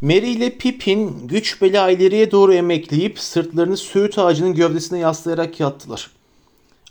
Merry 0.00 0.30
ile 0.30 0.58
Pippin 0.58 1.28
güç 1.28 1.62
bela 1.62 1.90
ileriye 1.90 2.30
doğru 2.30 2.54
emekleyip 2.54 3.18
sırtlarını 3.18 3.76
söğüt 3.76 4.18
ağacının 4.18 4.54
gövdesine 4.54 4.98
yaslayarak 4.98 5.60
yattılar. 5.60 6.10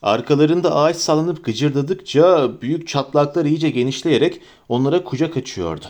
Arkalarında 0.02 0.76
ağaç 0.76 0.96
sallanıp 0.96 1.46
gıcırdadıkça 1.46 2.52
büyük 2.62 2.88
çatlaklar 2.88 3.46
iyice 3.46 3.70
genişleyerek 3.70 4.42
onlara 4.70 5.04
kucak 5.04 5.38
açıyordu. 5.38 5.86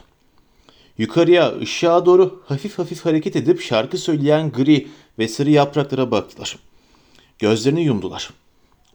Yukarıya 0.97 1.57
ışığa 1.59 2.05
doğru 2.05 2.43
hafif 2.45 2.79
hafif 2.79 3.05
hareket 3.05 3.35
edip 3.35 3.61
şarkı 3.61 3.97
söyleyen 3.97 4.51
gri 4.51 4.87
ve 5.19 5.27
sarı 5.27 5.49
yapraklara 5.49 6.11
baktılar. 6.11 6.59
Gözlerini 7.39 7.83
yumdular. 7.83 8.29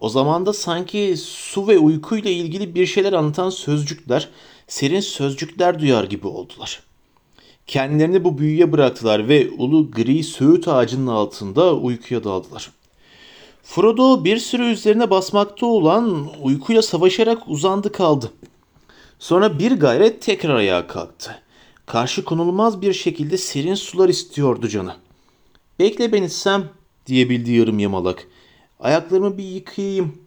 O 0.00 0.08
zaman 0.08 0.46
da 0.46 0.52
sanki 0.52 1.14
su 1.16 1.68
ve 1.68 1.78
uykuyla 1.78 2.30
ilgili 2.30 2.74
bir 2.74 2.86
şeyler 2.86 3.12
anlatan 3.12 3.50
sözcükler, 3.50 4.28
serin 4.68 5.00
sözcükler 5.00 5.80
duyar 5.80 6.04
gibi 6.04 6.26
oldular. 6.26 6.82
Kendilerini 7.66 8.24
bu 8.24 8.38
büyüye 8.38 8.72
bıraktılar 8.72 9.28
ve 9.28 9.50
ulu 9.50 9.90
gri 9.90 10.24
söğüt 10.24 10.68
ağacının 10.68 11.06
altında 11.06 11.74
uykuya 11.74 12.24
daldılar. 12.24 12.70
Frodo 13.62 14.24
bir 14.24 14.38
süre 14.38 14.70
üzerine 14.70 15.10
basmakta 15.10 15.66
olan 15.66 16.28
uykuyla 16.42 16.82
savaşarak 16.82 17.48
uzandı 17.48 17.92
kaldı. 17.92 18.32
Sonra 19.18 19.58
bir 19.58 19.72
gayret 19.72 20.22
tekrar 20.22 20.54
ayağa 20.54 20.86
kalktı. 20.86 21.42
Karşı 21.86 22.24
konulmaz 22.24 22.82
bir 22.82 22.92
şekilde 22.92 23.36
serin 23.36 23.74
sular 23.74 24.08
istiyordu 24.08 24.68
canı. 24.68 24.94
Bekle 25.78 26.12
beni 26.12 26.28
Sam 26.28 26.64
diyebildi 27.06 27.52
yarım 27.52 27.78
yamalak. 27.78 28.28
Ayaklarımı 28.80 29.38
bir 29.38 29.44
yıkayayım. 29.44 30.18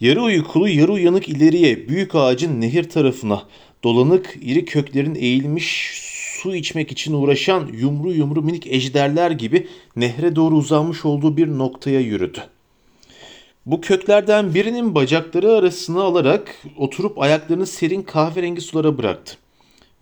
Yarı 0.00 0.22
uykulu 0.22 0.68
yarı 0.68 0.92
uyanık 0.92 1.28
ileriye 1.28 1.88
büyük 1.88 2.14
ağacın 2.14 2.60
nehir 2.60 2.88
tarafına 2.88 3.42
dolanık 3.84 4.36
iri 4.42 4.64
köklerin 4.64 5.14
eğilmiş 5.14 6.00
su 6.42 6.54
içmek 6.54 6.92
için 6.92 7.12
uğraşan 7.12 7.66
yumru 7.72 8.12
yumru 8.12 8.42
minik 8.42 8.66
ejderler 8.66 9.30
gibi 9.30 9.68
nehre 9.96 10.36
doğru 10.36 10.54
uzanmış 10.56 11.04
olduğu 11.04 11.36
bir 11.36 11.48
noktaya 11.48 12.00
yürüdü. 12.00 12.40
Bu 13.66 13.80
köklerden 13.80 14.54
birinin 14.54 14.94
bacakları 14.94 15.52
arasına 15.52 16.02
alarak 16.02 16.56
oturup 16.76 17.18
ayaklarını 17.18 17.66
serin 17.66 18.02
kahverengi 18.02 18.60
sulara 18.60 18.98
bıraktı. 18.98 19.36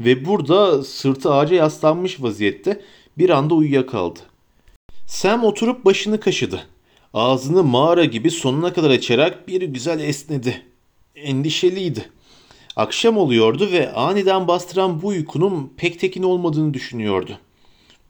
Ve 0.00 0.24
burada 0.24 0.84
sırtı 0.84 1.32
ağaca 1.32 1.56
yaslanmış 1.56 2.22
vaziyette 2.22 2.80
bir 3.18 3.30
anda 3.30 3.54
uyuyakaldı. 3.54 4.20
Sam 5.06 5.44
oturup 5.44 5.84
başını 5.84 6.20
kaşıdı. 6.20 6.66
Ağzını 7.14 7.64
mağara 7.64 8.04
gibi 8.04 8.30
sonuna 8.30 8.72
kadar 8.72 8.90
açarak 8.90 9.48
bir 9.48 9.62
güzel 9.62 10.00
esnedi. 10.00 10.62
Endişeliydi. 11.16 12.10
Akşam 12.76 13.16
oluyordu 13.16 13.68
ve 13.72 13.92
aniden 13.92 14.48
bastıran 14.48 15.02
bu 15.02 15.06
uykunun 15.06 15.72
pek 15.76 16.00
tekin 16.00 16.22
olmadığını 16.22 16.74
düşünüyordu. 16.74 17.38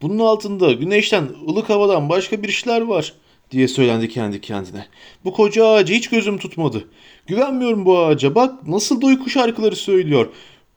Bunun 0.01 0.19
altında 0.19 0.71
güneşten, 0.71 1.29
ılık 1.49 1.69
havadan 1.69 2.09
başka 2.09 2.43
bir 2.43 2.49
işler 2.49 2.81
var 2.81 3.13
diye 3.51 3.67
söylendi 3.67 4.09
kendi 4.09 4.41
kendine. 4.41 4.85
Bu 5.25 5.33
koca 5.33 5.67
ağacı 5.67 5.93
hiç 5.93 6.09
gözüm 6.09 6.37
tutmadı. 6.37 6.87
Güvenmiyorum 7.27 7.85
bu 7.85 7.99
ağaca. 7.99 8.35
Bak 8.35 8.67
nasıl 8.67 9.01
da 9.01 9.05
uyku 9.05 9.29
şarkıları 9.29 9.75
söylüyor. 9.75 10.29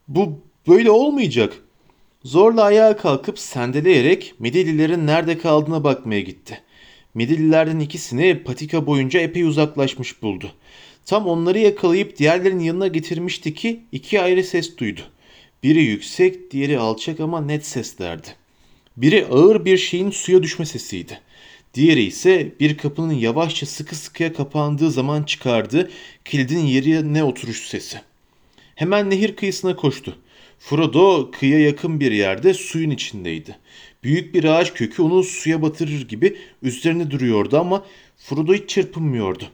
Bu 0.09 0.33
böyle 0.69 0.91
olmayacak. 0.91 1.53
Zorla 2.25 2.63
ayağa 2.63 2.97
kalkıp 2.97 3.39
sendeleyerek 3.39 4.35
Midillilerin 4.39 5.07
nerede 5.07 5.39
kaldığına 5.39 5.85
bakmaya 5.85 6.21
gitti. 6.21 6.63
Midillilerden 7.15 7.81
ikisini 7.81 8.43
patika 8.45 8.87
boyunca 8.87 9.21
epey 9.21 9.43
uzaklaşmış 9.43 10.23
buldu. 10.23 10.53
Tam 11.07 11.27
onları 11.27 11.59
yakalayıp 11.59 12.19
diğerlerinin 12.19 12.65
yanına 12.65 12.87
getirmişti 12.87 13.55
ki 13.55 13.81
iki 13.93 14.21
ayrı 14.21 14.45
ses 14.45 14.79
duydu. 14.79 15.01
Biri 15.63 15.83
yüksek, 15.83 16.51
diğeri 16.51 16.79
alçak 16.79 17.21
ama 17.21 17.41
net 17.41 17.67
seslerdi. 17.67 18.29
Biri 18.97 19.27
ağır 19.27 19.65
bir 19.65 19.79
şeyin 19.79 20.11
suya 20.11 20.43
düşme 20.43 20.67
sesiydi. 20.67 21.21
Diğeri 21.75 22.03
ise 22.03 22.53
bir 22.61 22.77
kapının 22.77 23.15
yavaşça 23.15 23.67
sıkı 23.67 23.97
sıkıya 23.97 24.33
kapandığı 24.33 24.91
zaman 24.91 25.23
çıkardığı 25.23 25.91
kilidin 26.25 26.67
yerine 26.67 27.25
oturuş 27.25 27.69
sesi. 27.69 28.01
Hemen 28.75 29.11
nehir 29.11 29.37
kıyısına 29.37 29.77
koştu. 29.77 30.19
Frodo 30.59 31.31
kıyıya 31.31 31.61
yakın 31.61 32.01
bir 32.01 32.13
yerde 32.13 32.55
suyun 32.55 32.91
içindeydi. 32.91 33.57
Büyük 34.03 34.35
bir 34.35 34.45
ağaç 34.45 34.75
kökü 34.75 35.03
onu 35.03 35.23
suya 35.23 35.63
batırır 35.63 36.09
gibi 36.09 36.39
üzerine 36.63 37.11
duruyordu 37.11 37.59
ama 37.59 37.85
Frodo 38.17 38.55
hiç 38.55 38.71
çırpınmıyordu. 38.71 39.45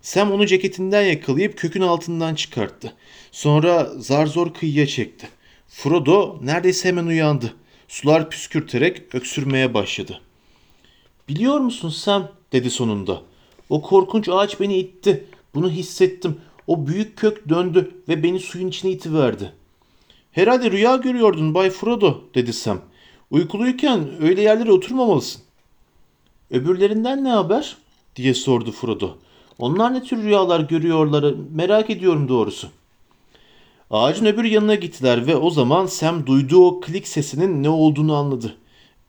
Sam 0.00 0.32
onu 0.32 0.46
ceketinden 0.46 1.02
yakalayıp 1.02 1.58
kökün 1.58 1.80
altından 1.80 2.34
çıkarttı. 2.34 2.92
Sonra 3.32 3.84
zar 3.98 4.26
zor 4.26 4.54
kıyıya 4.54 4.86
çekti. 4.86 5.28
Frodo 5.68 6.38
neredeyse 6.42 6.88
hemen 6.88 7.06
uyandı. 7.06 7.54
Sular 7.88 8.30
püskürterek 8.30 9.14
öksürmeye 9.14 9.74
başladı. 9.74 10.20
Biliyor 11.28 11.58
musun 11.58 11.88
Sam 11.88 12.32
dedi 12.52 12.70
sonunda. 12.70 13.22
O 13.68 13.82
korkunç 13.82 14.28
ağaç 14.28 14.60
beni 14.60 14.78
itti. 14.78 15.24
Bunu 15.54 15.70
hissettim. 15.70 16.36
O 16.66 16.86
büyük 16.86 17.16
kök 17.16 17.48
döndü 17.48 17.94
ve 18.08 18.22
beni 18.22 18.40
suyun 18.40 18.68
içine 18.68 18.90
itiverdi. 18.90 19.52
Herhalde 20.32 20.70
rüya 20.70 20.96
görüyordun 20.96 21.54
Bay 21.54 21.70
Frodo 21.70 22.24
dedi 22.34 22.52
Sam. 22.52 22.80
Uykuluyken 23.30 24.08
öyle 24.20 24.42
yerlere 24.42 24.72
oturmamalısın. 24.72 25.42
Öbürlerinden 26.50 27.24
ne 27.24 27.28
haber? 27.28 27.76
diye 28.16 28.34
sordu 28.34 28.72
Frodo. 28.72 29.16
Onlar 29.58 29.94
ne 29.94 30.02
tür 30.02 30.22
rüyalar 30.22 30.60
görüyorlar 30.60 31.34
merak 31.54 31.90
ediyorum 31.90 32.28
doğrusu. 32.28 32.68
Ağacın 33.90 34.26
öbür 34.26 34.44
yanına 34.44 34.74
gittiler 34.74 35.26
ve 35.26 35.36
o 35.36 35.50
zaman 35.50 35.86
Sam 35.86 36.26
duyduğu 36.26 36.66
o 36.66 36.80
klik 36.80 37.08
sesinin 37.08 37.62
ne 37.62 37.68
olduğunu 37.68 38.14
anladı. 38.14 38.56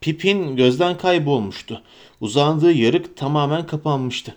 Pipin 0.00 0.56
gözden 0.56 0.98
kaybolmuştu. 0.98 1.82
Uzandığı 2.20 2.72
yarık 2.72 3.16
tamamen 3.16 3.66
kapanmıştı. 3.66 4.36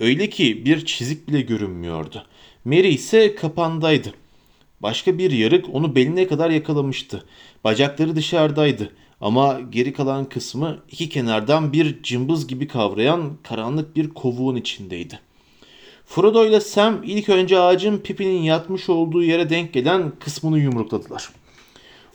Öyle 0.00 0.30
ki 0.30 0.64
bir 0.64 0.86
çizik 0.86 1.28
bile 1.28 1.40
görünmüyordu. 1.40 2.24
Mary 2.64 2.94
ise 2.94 3.34
kapandaydı. 3.34 4.14
Başka 4.80 5.18
bir 5.18 5.30
yarık 5.30 5.74
onu 5.74 5.94
beline 5.94 6.26
kadar 6.26 6.50
yakalamıştı. 6.50 7.24
Bacakları 7.64 8.16
dışarıdaydı 8.16 8.92
ama 9.20 9.60
geri 9.70 9.92
kalan 9.92 10.24
kısmı 10.24 10.78
iki 10.90 11.08
kenardan 11.08 11.72
bir 11.72 12.02
cımbız 12.02 12.46
gibi 12.46 12.68
kavrayan 12.68 13.30
karanlık 13.42 13.96
bir 13.96 14.08
kovuğun 14.08 14.56
içindeydi. 14.56 15.20
Frodo 16.06 16.46
ile 16.46 16.60
Sam 16.60 17.02
ilk 17.04 17.28
önce 17.28 17.58
ağacın 17.58 17.98
Pippin'in 17.98 18.42
yatmış 18.42 18.88
olduğu 18.88 19.22
yere 19.22 19.50
denk 19.50 19.72
gelen 19.72 20.12
kısmını 20.20 20.58
yumrukladılar. 20.58 21.30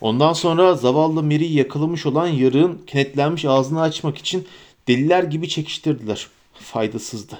Ondan 0.01 0.33
sonra 0.33 0.73
zavallı 0.73 1.23
Merry'i 1.23 1.53
yakalamış 1.53 2.05
olan 2.05 2.27
yarığın 2.27 2.81
kenetlenmiş 2.87 3.45
ağzını 3.45 3.81
açmak 3.81 4.17
için 4.17 4.47
deliler 4.87 5.23
gibi 5.23 5.49
çekiştirdiler. 5.49 6.27
Faydasızdı. 6.53 7.39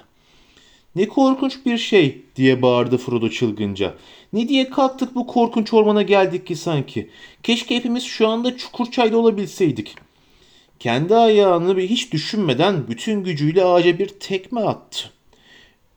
Ne 0.95 1.07
korkunç 1.07 1.65
bir 1.65 1.77
şey 1.77 2.21
diye 2.35 2.61
bağırdı 2.61 2.97
Frodo 2.97 3.29
çılgınca. 3.29 3.93
Ne 4.35 4.49
diye 4.49 4.69
kalktık 4.69 5.15
bu 5.15 5.27
korkunç 5.27 5.73
ormana 5.73 6.01
geldik 6.01 6.47
ki 6.47 6.55
sanki. 6.55 7.09
Keşke 7.43 7.75
hepimiz 7.75 8.03
şu 8.03 8.27
anda 8.27 8.57
Çukurçay'da 8.57 9.17
olabilseydik. 9.17 9.95
Kendi 10.79 11.15
ayağını 11.15 11.79
hiç 11.79 12.13
düşünmeden 12.13 12.87
bütün 12.87 13.23
gücüyle 13.23 13.65
ağaca 13.65 13.99
bir 13.99 14.07
tekme 14.07 14.61
attı. 14.61 15.09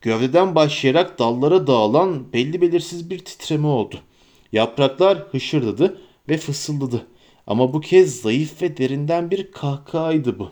Gövdeden 0.01 0.55
başlayarak 0.55 1.19
dallara 1.19 1.67
dağılan 1.67 2.33
belli 2.33 2.61
belirsiz 2.61 3.09
bir 3.09 3.19
titreme 3.19 3.67
oldu. 3.67 3.99
Yapraklar 4.51 5.17
hışırdadı 5.17 6.01
ve 6.29 6.37
fısıldadı. 6.37 7.07
Ama 7.47 7.73
bu 7.73 7.81
kez 7.81 8.21
zayıf 8.21 8.61
ve 8.61 8.77
derinden 8.77 9.31
bir 9.31 9.51
kahkahaydı 9.51 10.39
bu. 10.39 10.51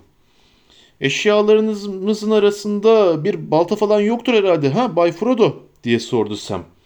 Eşyalarınızın 1.02 2.32
arasında 2.32 3.24
bir 3.24 3.52
balta 3.52 3.76
falan 3.76 4.00
yoktur 4.00 4.34
herhalde 4.34 4.70
ha 4.70 4.96
Bay 4.96 5.12
Frodo 5.12 5.64
diye 5.84 6.00
sordu 6.00 6.36
Sam. 6.36 6.77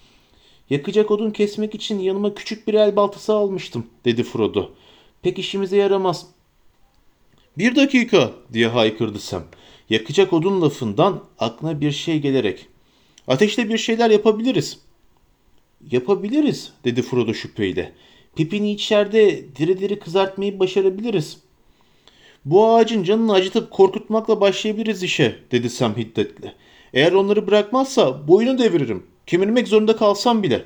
Yakacak 0.71 1.11
odun 1.11 1.31
kesmek 1.31 1.75
için 1.75 1.99
yanıma 1.99 2.35
küçük 2.35 2.67
bir 2.67 2.73
el 2.73 2.95
baltası 2.95 3.33
almıştım 3.33 3.85
dedi 4.05 4.23
Frodo. 4.23 4.69
pek 5.21 5.39
işimize 5.39 5.77
yaramaz. 5.77 6.27
Bir 7.57 7.75
dakika 7.75 8.31
diye 8.53 8.67
haykırdı 8.67 9.19
Sam. 9.19 9.43
Yakacak 9.89 10.33
odun 10.33 10.61
lafından 10.61 11.23
aklına 11.39 11.81
bir 11.81 11.91
şey 11.91 12.19
gelerek. 12.19 12.67
Ateşte 13.27 13.69
bir 13.69 13.77
şeyler 13.77 14.09
yapabiliriz. 14.09 14.79
Yapabiliriz 15.91 16.73
dedi 16.83 17.01
Frodo 17.01 17.33
şüpheyle. 17.33 17.93
Pipini 18.35 18.71
içeride 18.71 19.55
diri 19.55 19.79
diri 19.79 19.99
kızartmayı 19.99 20.59
başarabiliriz. 20.59 21.37
Bu 22.45 22.69
ağacın 22.69 23.03
canını 23.03 23.33
acıtıp 23.33 23.71
korkutmakla 23.71 24.41
başlayabiliriz 24.41 25.03
işe 25.03 25.39
dedi 25.51 25.69
Sam 25.69 25.97
hiddetle. 25.97 26.53
Eğer 26.93 27.11
onları 27.11 27.47
bırakmazsa 27.47 28.27
boyunu 28.27 28.57
deviririm. 28.57 29.10
Kemirmek 29.27 29.67
zorunda 29.67 29.95
kalsam 29.95 30.43
bile. 30.43 30.63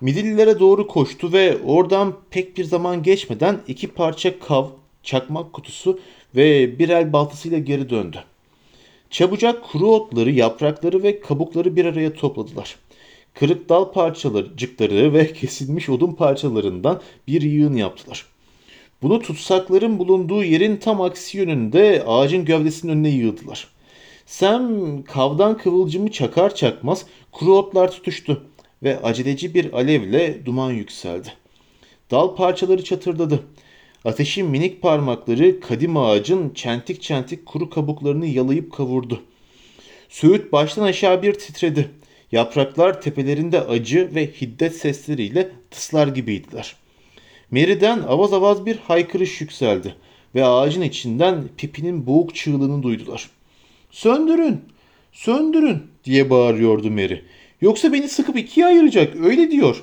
Midillilere 0.00 0.58
doğru 0.58 0.86
koştu 0.86 1.32
ve 1.32 1.58
oradan 1.66 2.16
pek 2.30 2.56
bir 2.56 2.64
zaman 2.64 3.02
geçmeden 3.02 3.60
iki 3.68 3.88
parça 3.88 4.38
kav, 4.38 4.66
çakmak 5.02 5.52
kutusu 5.52 6.00
ve 6.36 6.78
bir 6.78 6.88
el 6.88 7.12
baltasıyla 7.12 7.58
geri 7.58 7.90
döndü. 7.90 8.24
Çabucak 9.10 9.64
kuru 9.64 9.86
otları, 9.86 10.30
yaprakları 10.30 11.02
ve 11.02 11.20
kabukları 11.20 11.76
bir 11.76 11.84
araya 11.84 12.14
topladılar. 12.14 12.76
Kırık 13.34 13.68
dal 13.68 13.92
parçaları 13.92 15.12
ve 15.14 15.32
kesilmiş 15.32 15.88
odun 15.88 16.12
parçalarından 16.12 17.00
bir 17.28 17.42
yığın 17.42 17.74
yaptılar. 17.74 18.26
Bunu 19.02 19.22
tutsakların 19.22 19.98
bulunduğu 19.98 20.44
yerin 20.44 20.76
tam 20.76 21.00
aksi 21.00 21.38
yönünde 21.38 22.04
ağacın 22.06 22.44
gövdesinin 22.44 22.92
önüne 22.92 23.08
yığdılar. 23.08 23.68
Sam 24.30 25.02
kavdan 25.02 25.58
kıvılcımı 25.58 26.10
çakar 26.10 26.54
çakmaz 26.54 27.06
kuru 27.32 27.56
otlar 27.56 27.90
tutuştu 27.90 28.44
ve 28.82 29.02
aceleci 29.02 29.54
bir 29.54 29.72
alevle 29.72 30.46
duman 30.46 30.72
yükseldi. 30.72 31.28
Dal 32.10 32.36
parçaları 32.36 32.84
çatırdadı. 32.84 33.42
Ateşin 34.04 34.46
minik 34.46 34.82
parmakları 34.82 35.60
kadim 35.60 35.96
ağacın 35.96 36.50
çentik 36.54 37.02
çentik 37.02 37.46
kuru 37.46 37.70
kabuklarını 37.70 38.26
yalayıp 38.26 38.72
kavurdu. 38.72 39.22
Söğüt 40.08 40.52
baştan 40.52 40.82
aşağı 40.82 41.22
bir 41.22 41.34
titredi. 41.34 41.90
Yapraklar 42.32 43.00
tepelerinde 43.00 43.60
acı 43.60 44.10
ve 44.14 44.26
hiddet 44.26 44.76
sesleriyle 44.76 45.50
tıslar 45.70 46.08
gibiydiler. 46.08 46.76
Meriden 47.50 47.98
avaz 47.98 48.32
avaz 48.32 48.66
bir 48.66 48.76
haykırış 48.76 49.40
yükseldi 49.40 49.94
ve 50.34 50.44
ağacın 50.44 50.82
içinden 50.82 51.48
Pipi'nin 51.56 52.06
boğuk 52.06 52.34
çığlığını 52.34 52.82
duydular. 52.82 53.30
''Söndürün, 53.90 54.60
söndürün!'' 55.12 55.82
diye 56.04 56.30
bağırıyordu 56.30 56.90
Meri. 56.90 57.24
''Yoksa 57.60 57.92
beni 57.92 58.08
sıkıp 58.08 58.36
ikiye 58.36 58.66
ayıracak, 58.66 59.16
öyle 59.16 59.50
diyor.'' 59.50 59.82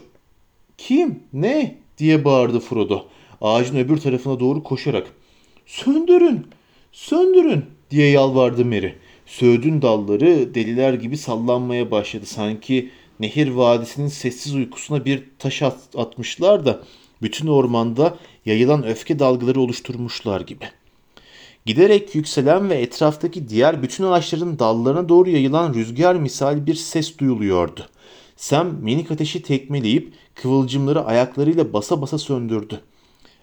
''Kim, 0.78 1.20
ne?'' 1.34 1.78
diye 1.98 2.26
bağırdı 2.26 2.60
Frodo 2.60 3.06
ağacın 3.42 3.78
öbür 3.78 3.98
tarafına 3.98 4.40
doğru 4.40 4.64
koşarak. 4.64 5.08
''Söndürün, 5.66 6.48
söndürün!'' 6.92 7.66
diye 7.92 8.10
yalvardı 8.10 8.66
Meri. 8.66 8.96
Söğüdün 9.26 9.82
dalları 9.82 10.56
deliler 10.56 10.94
gibi 10.94 11.18
sallanmaya 11.18 11.92
başladı. 11.92 12.26
Sanki 12.26 12.90
nehir 13.20 13.48
vadisinin 13.48 14.08
sessiz 14.08 14.56
uykusuna 14.56 15.06
bir 15.06 15.24
taş 15.40 15.62
at 15.62 15.78
atmışlar 15.98 16.66
da 16.66 16.84
bütün 17.22 17.48
ormanda 17.48 18.18
yayılan 18.46 18.86
öfke 18.88 19.20
dalgaları 19.20 19.62
oluşturmuşlar 19.62 20.42
gibi. 20.42 20.66
Giderek 21.68 22.16
yükselen 22.16 22.70
ve 22.70 22.76
etraftaki 22.76 23.50
diğer 23.50 23.84
bütün 23.84 24.04
ağaçların 24.04 24.60
dallarına 24.60 25.10
doğru 25.10 25.30
yayılan 25.30 25.74
rüzgar 25.74 26.16
misali 26.16 26.66
bir 26.66 26.76
ses 26.76 27.18
duyuluyordu. 27.18 27.86
Sam 28.36 28.68
minik 28.68 29.12
ateşi 29.12 29.42
tekmeleyip 29.42 30.14
kıvılcımları 30.36 31.06
ayaklarıyla 31.06 31.74
basa 31.74 32.02
basa 32.02 32.18
söndürdü. 32.18 32.82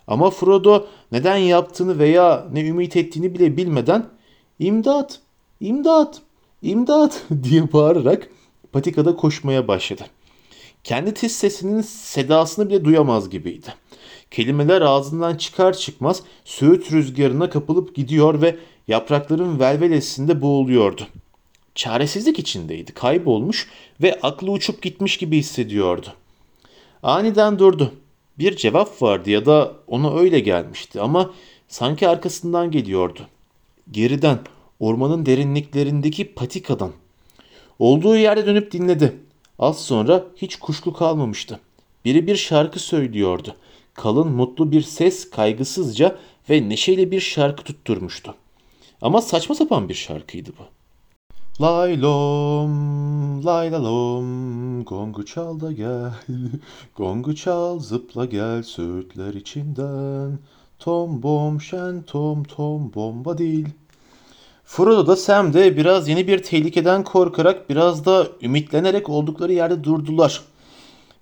Ama 0.06 0.30
Frodo 0.30 0.86
neden 1.12 1.36
yaptığını 1.36 1.98
veya 1.98 2.46
ne 2.52 2.66
ümit 2.68 2.96
ettiğini 2.96 3.34
bile 3.34 3.56
bilmeden 3.56 4.06
imdat, 4.58 5.20
imdat, 5.60 6.22
imdat 6.62 7.22
diye 7.42 7.72
bağırarak 7.72 8.28
patikada 8.72 9.16
koşmaya 9.16 9.68
başladı. 9.68 10.02
Kendi 10.84 11.14
tiz 11.14 11.32
sesinin 11.32 11.80
sedasını 11.82 12.68
bile 12.68 12.84
duyamaz 12.84 13.30
gibiydi. 13.30 13.74
Kelimeler 14.34 14.82
ağzından 14.82 15.36
çıkar 15.36 15.72
çıkmaz 15.72 16.22
söğüt 16.44 16.92
rüzgarına 16.92 17.50
kapılıp 17.50 17.94
gidiyor 17.94 18.42
ve 18.42 18.56
yaprakların 18.88 19.60
velvelesinde 19.60 20.42
boğuluyordu. 20.42 21.06
Çaresizlik 21.74 22.38
içindeydi, 22.38 22.92
kaybolmuş 22.92 23.68
ve 24.02 24.18
aklı 24.22 24.50
uçup 24.50 24.82
gitmiş 24.82 25.16
gibi 25.16 25.38
hissediyordu. 25.38 26.06
Aniden 27.02 27.58
durdu. 27.58 27.92
Bir 28.38 28.56
cevap 28.56 29.02
vardı 29.02 29.30
ya 29.30 29.46
da 29.46 29.72
ona 29.86 30.18
öyle 30.18 30.40
gelmişti 30.40 31.00
ama 31.00 31.30
sanki 31.68 32.08
arkasından 32.08 32.70
geliyordu. 32.70 33.20
Geriden, 33.90 34.38
ormanın 34.80 35.26
derinliklerindeki 35.26 36.34
patikadan. 36.34 36.92
Olduğu 37.78 38.16
yerde 38.16 38.46
dönüp 38.46 38.72
dinledi. 38.72 39.16
Az 39.58 39.84
sonra 39.84 40.24
hiç 40.36 40.56
kuşku 40.56 40.92
kalmamıştı. 40.92 41.60
Biri 42.04 42.26
bir 42.26 42.36
şarkı 42.36 42.78
söylüyordu. 42.78 43.54
Kalın 43.94 44.28
mutlu 44.28 44.72
bir 44.72 44.82
ses 44.82 45.30
kaygısızca 45.30 46.16
ve 46.50 46.68
neşeyle 46.68 47.10
bir 47.10 47.20
şarkı 47.20 47.64
tutturmuştu. 47.64 48.34
Ama 49.02 49.20
saçma 49.20 49.54
sapan 49.54 49.88
bir 49.88 49.94
şarkıydı 49.94 50.50
bu. 50.58 50.62
Lay 51.64 52.02
lom, 52.02 53.44
lay 53.44 53.72
la 53.72 53.84
lom, 53.84 54.84
gongu 54.84 55.24
çal 55.24 55.60
da 55.60 55.72
gel, 55.72 56.12
gongu 56.96 57.34
çal 57.34 57.78
zıpla 57.78 58.24
gel 58.24 58.62
söğütler 58.62 59.34
içinden, 59.34 60.38
tom 60.78 61.22
bom 61.22 61.60
şen 61.60 62.02
tom 62.02 62.44
tom 62.44 62.92
bomba 62.94 63.38
değil. 63.38 63.68
Frodo 64.64 65.06
da 65.06 65.16
Sam 65.16 65.52
de 65.52 65.76
biraz 65.76 66.08
yeni 66.08 66.28
bir 66.28 66.42
tehlikeden 66.42 67.04
korkarak 67.04 67.70
biraz 67.70 68.04
da 68.04 68.26
ümitlenerek 68.42 69.08
oldukları 69.08 69.52
yerde 69.52 69.84
durdular. 69.84 70.42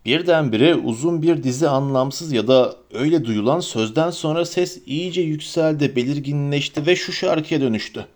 Birdenbire 0.05 0.75
uzun 0.75 1.23
bir 1.23 1.43
dizi 1.43 1.69
anlamsız 1.69 2.33
ya 2.33 2.49
da 2.49 2.77
öyle 2.93 3.25
duyulan 3.25 3.61
sözden 3.61 4.11
sonra 4.11 4.45
ses 4.45 4.83
iyice 4.87 5.21
yükseldi, 5.21 5.97
belirginleşti 5.97 6.87
ve 6.87 6.97
şu 6.97 7.13
şarkıya 7.13 7.61
dönüştü. 7.61 8.07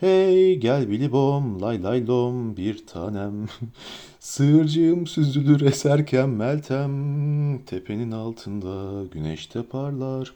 Hey 0.00 0.56
gel 0.56 0.90
bilibom 0.90 1.62
lay 1.62 1.82
lay 1.82 2.06
lom 2.06 2.56
bir 2.56 2.86
tanem. 2.86 3.46
Sığırcığım 4.20 5.06
süzülür 5.06 5.60
eserken 5.60 6.28
meltem. 6.28 7.64
Tepenin 7.64 8.10
altında 8.10 9.04
güneşte 9.12 9.62
parlar. 9.62 10.34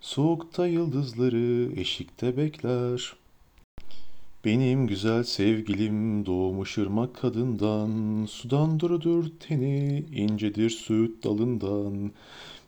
Soğukta 0.00 0.66
yıldızları 0.66 1.80
eşikte 1.80 2.36
bekler 2.36 3.12
Benim 4.46 4.86
güzel 4.86 5.22
sevgilim 5.22 6.26
doğmuş 6.26 6.78
ırmak 6.78 7.14
kadından 7.14 8.24
Sudan 8.26 8.80
durudur 8.80 9.24
teni 9.40 10.04
incedir 10.14 10.70
süt 10.70 11.24
dalından 11.24 12.10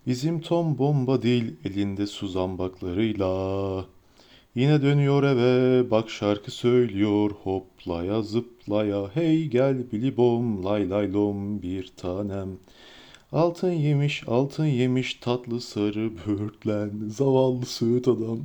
Bizim 0.06 0.40
Tom 0.40 0.78
bomba 0.78 1.22
dil 1.22 1.52
elinde 1.64 2.06
su 2.06 2.28
zambaklarıyla 2.28 3.84
Yine 4.54 4.82
dönüyor 4.82 5.22
eve 5.22 5.90
bak 5.90 6.10
şarkı 6.10 6.50
söylüyor 6.50 7.30
hoplaya 7.42 8.22
zıplaya 8.22 9.08
hey 9.14 9.46
gel 9.46 9.92
bilibom 9.92 10.64
lay 10.64 10.90
lay 10.90 11.12
lom 11.12 11.62
bir 11.62 11.92
tanem. 11.96 12.48
Altın 13.32 13.72
yemiş 13.72 14.22
altın 14.28 14.66
yemiş 14.66 15.14
tatlı 15.14 15.60
sarı 15.60 16.10
böğürtlen 16.26 16.90
zavallı 17.08 17.66
söğüt 17.66 18.08
adam. 18.08 18.38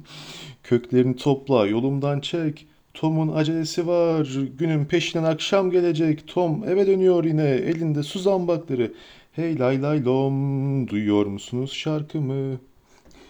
Köklerini 0.63 1.15
topla 1.15 1.67
yolumdan 1.67 2.19
çek. 2.19 2.67
Tom'un 2.94 3.28
acelesi 3.28 3.88
var. 3.88 4.28
Günün 4.58 4.86
peşinden 4.86 5.24
akşam 5.24 5.72
gelecek. 5.72 6.28
Tom 6.28 6.64
eve 6.68 6.88
dönüyor 6.88 7.24
yine. 7.24 7.50
Elinde 7.50 8.04
su 8.04 8.20
zambakları. 8.20 8.94
Hey 9.32 9.60
lay 9.60 9.82
lay 9.82 10.06
lom. 10.06 10.88
Duyuyor 10.88 11.26
musunuz 11.26 11.74
şarkımı? 11.74 12.60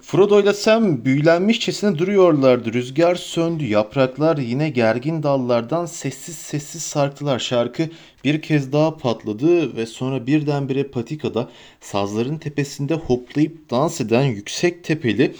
Frodo 0.00 0.40
ile 0.40 0.52
Sam 0.52 1.04
büyülenmişçesine 1.04 1.98
duruyorlardı. 1.98 2.72
Rüzgar 2.72 3.14
söndü. 3.14 3.64
Yapraklar 3.64 4.36
yine 4.36 4.70
gergin 4.70 5.22
dallardan 5.22 5.86
sessiz 5.86 6.36
sessiz 6.36 6.82
sarktılar. 6.82 7.38
Şarkı 7.38 7.88
bir 8.24 8.42
kez 8.42 8.72
daha 8.72 8.96
patladı 8.96 9.76
ve 9.76 9.86
sonra 9.86 10.26
birdenbire 10.26 10.84
patikada 10.84 11.48
sazların 11.80 12.38
tepesinde 12.38 12.94
hoplayıp 12.94 13.70
dans 13.70 14.00
eden 14.00 14.24
yüksek 14.24 14.84
tepeli 14.84 15.34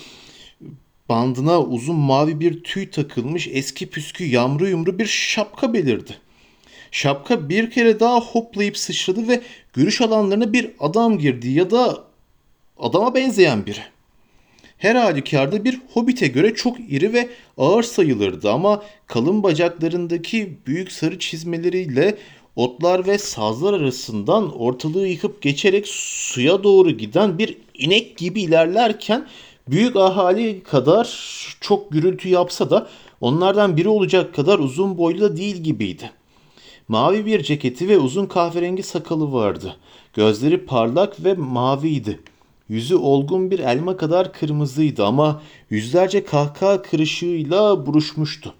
bandına 1.13 1.63
uzun 1.63 1.97
mavi 1.97 2.41
bir 2.41 2.63
tüy 2.63 2.91
takılmış 2.91 3.49
eski 3.53 3.91
püskü 3.91 4.25
yamru 4.25 4.69
yumru 4.69 4.99
bir 4.99 5.07
şapka 5.07 5.75
belirdi. 5.75 6.17
Şapka 6.91 7.49
bir 7.49 7.71
kere 7.71 8.01
daha 8.01 8.21
hoplayıp 8.21 8.79
sıçradı 8.79 9.29
ve 9.29 9.41
görüş 9.73 10.01
alanlarına 10.01 10.53
bir 10.53 10.71
adam 10.81 11.19
girdi 11.19 11.49
ya 11.49 11.71
da 11.71 12.05
adama 12.79 13.15
benzeyen 13.15 13.67
biri. 13.67 13.81
Her 14.79 14.95
halükarda 14.95 15.65
bir 15.65 15.81
hobbite 15.93 16.27
göre 16.27 16.55
çok 16.55 16.77
iri 16.81 17.13
ve 17.13 17.29
ağır 17.59 17.83
sayılırdı 17.83 18.51
ama 18.51 18.83
kalın 19.07 19.43
bacaklarındaki 19.43 20.57
büyük 20.67 20.93
sarı 20.93 21.19
çizmeleriyle 21.19 22.17
otlar 22.57 23.07
ve 23.07 23.19
sazlar 23.19 23.73
arasından 23.73 24.61
ortalığı 24.61 25.09
yıkıp 25.09 25.43
geçerek 25.43 25.89
suya 25.89 26.65
doğru 26.65 26.91
giden 26.91 27.39
bir 27.39 27.57
inek 27.75 28.17
gibi 28.17 28.43
ilerlerken 28.43 29.27
büyük 29.69 29.97
ahali 29.97 30.63
kadar 30.63 31.19
çok 31.61 31.93
gürültü 31.93 32.29
yapsa 32.29 32.71
da 32.71 32.89
onlardan 33.21 33.77
biri 33.77 33.89
olacak 33.89 34.35
kadar 34.35 34.59
uzun 34.59 34.99
boylu 34.99 35.21
da 35.21 35.37
değil 35.37 35.57
gibiydi. 35.57 36.11
Mavi 36.89 37.27
bir 37.27 37.43
ceketi 37.43 37.89
ve 37.89 37.99
uzun 37.99 38.27
kahverengi 38.27 38.83
sakalı 38.83 39.33
vardı. 39.33 39.77
Gözleri 40.15 40.67
parlak 40.67 41.25
ve 41.25 41.35
maviydi. 41.35 42.21
Yüzü 42.69 42.95
olgun 42.95 43.51
bir 43.51 43.59
elma 43.59 43.97
kadar 43.97 44.33
kırmızıydı 44.33 45.05
ama 45.05 45.43
yüzlerce 45.71 46.25
kahkaha 46.25 46.83
kırışığıyla 46.83 47.87
buruşmuştu. 47.87 48.55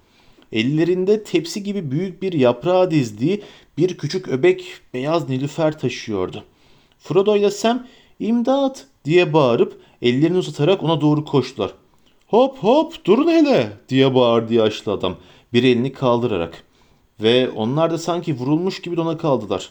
Ellerinde 0.51 1.23
tepsi 1.23 1.63
gibi 1.63 1.91
büyük 1.91 2.21
bir 2.21 2.33
yaprağı 2.33 2.91
dizdiği 2.91 3.43
bir 3.77 3.97
küçük 3.97 4.27
öbek 4.27 4.65
beyaz 4.93 5.29
nilüfer 5.29 5.79
taşıyordu. 5.79 6.43
Frodo 6.99 7.35
ile 7.35 7.51
Sam 7.51 7.87
imdat 8.19 8.85
diye 9.05 9.33
bağırıp 9.33 9.81
ellerini 10.03 10.37
uzatarak 10.37 10.83
ona 10.83 11.01
doğru 11.01 11.25
koştular. 11.25 11.73
Hop 12.27 12.57
hop 12.57 13.05
durun 13.05 13.27
hele 13.27 13.69
diye 13.89 14.15
bağırdı 14.15 14.53
yaşlı 14.53 14.91
adam 14.91 15.15
bir 15.53 15.63
elini 15.63 15.93
kaldırarak. 15.93 16.63
Ve 17.21 17.49
onlar 17.49 17.91
da 17.91 17.97
sanki 17.97 18.35
vurulmuş 18.35 18.81
gibi 18.81 18.97
dona 18.97 19.17
kaldılar. 19.17 19.69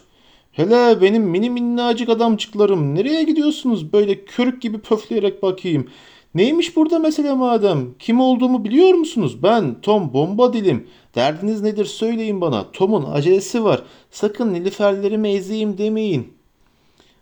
Hele 0.51 1.01
benim 1.01 1.23
mini 1.23 1.49
minnacık 1.49 2.09
adamcıklarım 2.09 2.95
nereye 2.95 3.23
gidiyorsunuz 3.23 3.93
böyle 3.93 4.25
körük 4.25 4.61
gibi 4.61 4.79
pöfleyerek 4.79 5.43
bakayım. 5.43 5.87
Neymiş 6.35 6.75
burada 6.75 6.99
mesele 6.99 7.33
madem? 7.33 7.93
Kim 7.99 8.19
olduğumu 8.19 8.63
biliyor 8.63 8.93
musunuz? 8.93 9.43
Ben 9.43 9.81
Tom 9.81 10.13
Bomba 10.13 10.53
Dilim. 10.53 10.87
Derdiniz 11.15 11.61
nedir 11.61 11.85
söyleyin 11.85 12.41
bana. 12.41 12.71
Tom'un 12.71 13.03
acelesi 13.11 13.63
var. 13.63 13.83
Sakın 14.11 14.53
nilüferlerimi 14.53 15.29
ezeyim 15.29 15.77
demeyin. 15.77 16.33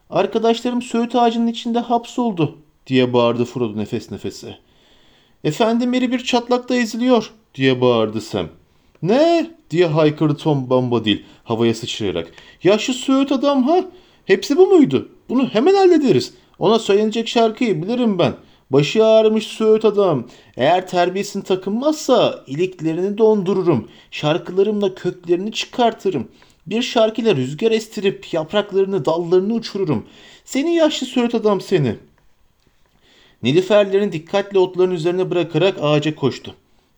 Arkadaşlarım 0.10 0.82
söğüt 0.82 1.16
ağacının 1.16 1.48
içinde 1.48 1.80
hapsoldu 1.80 2.58
diye 2.88 3.14
bağırdı 3.14 3.46
Frodo 3.46 3.78
nefes 3.78 4.12
nefese. 4.12 4.58
Efendim 5.44 5.94
biri 5.94 6.12
bir 6.12 6.24
çatlakta 6.24 6.76
eziliyor 6.76 7.32
diye 7.56 7.82
bağırdı 7.82 8.22
Sam. 8.22 8.48
Ne 9.02 9.52
diye 9.72 9.86
haykırdı 9.86 10.36
Tom 10.36 10.70
Bombadil 10.70 11.20
havaya 11.44 11.74
sıçrayarak. 11.74 12.32
Yaşlı 12.64 12.94
söğüt 12.94 13.32
adam 13.32 13.64
ha? 13.64 13.86
Hepsi 14.26 14.58
bu 14.58 14.68
muydu? 14.68 15.10
Bunu 15.30 15.48
hemen 15.48 15.74
hallederiz. 15.74 16.34
Ona 16.60 16.80
söylenecek 16.80 17.28
şarkıyı 17.28 17.84
bilirim 17.84 18.20
ben. 18.20 18.34
Başı 18.70 19.06
ağrımış 19.06 19.48
söğüt 19.48 19.86
adam. 19.86 20.28
Eğer 20.58 20.88
terbiyesini 20.88 21.44
takınmazsa 21.44 22.44
iliklerini 22.48 23.18
dondururum. 23.18 23.88
Şarkılarımla 24.12 24.96
köklerini 24.96 25.52
çıkartırım. 25.52 26.28
Bir 26.68 26.82
şarkıyla 26.82 27.36
rüzgar 27.36 27.72
estirip 27.72 28.34
yapraklarını 28.34 29.06
dallarını 29.06 29.54
uçururum. 29.54 30.06
Seni 30.46 30.76
yaşlı 30.76 31.08
söğüt 31.08 31.36
adam 31.36 31.62
seni. 31.62 31.96
Nilüferlerini 33.44 34.12
dikkatle 34.12 34.60
otların 34.60 34.92
üzerine 34.92 35.30
bırakarak 35.30 35.78
ağaca 35.82 36.16
koştu. 36.16 36.56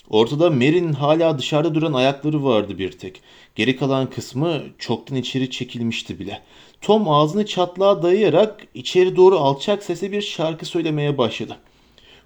Ortada 0.10 0.50
Mary'nin 0.50 0.94
hala 0.94 1.38
dışarıda 1.40 1.76
duran 1.76 1.94
ayakları 1.94 2.44
vardı 2.44 2.78
bir 2.78 2.92
tek. 2.92 3.22
Geri 3.56 3.76
kalan 3.76 4.10
kısmı 4.10 4.62
çoktan 4.80 5.18
içeri 5.18 5.50
çekilmişti 5.50 6.20
bile. 6.20 6.42
Tom 6.82 7.10
ağzını 7.10 7.46
çatlağa 7.46 8.04
dayayarak 8.04 8.68
içeri 8.74 9.16
doğru 9.16 9.40
alçak 9.40 9.84
sesle 9.84 10.12
bir 10.12 10.22
şarkı 10.22 10.66
söylemeye 10.66 11.18
başladı. 11.18 11.58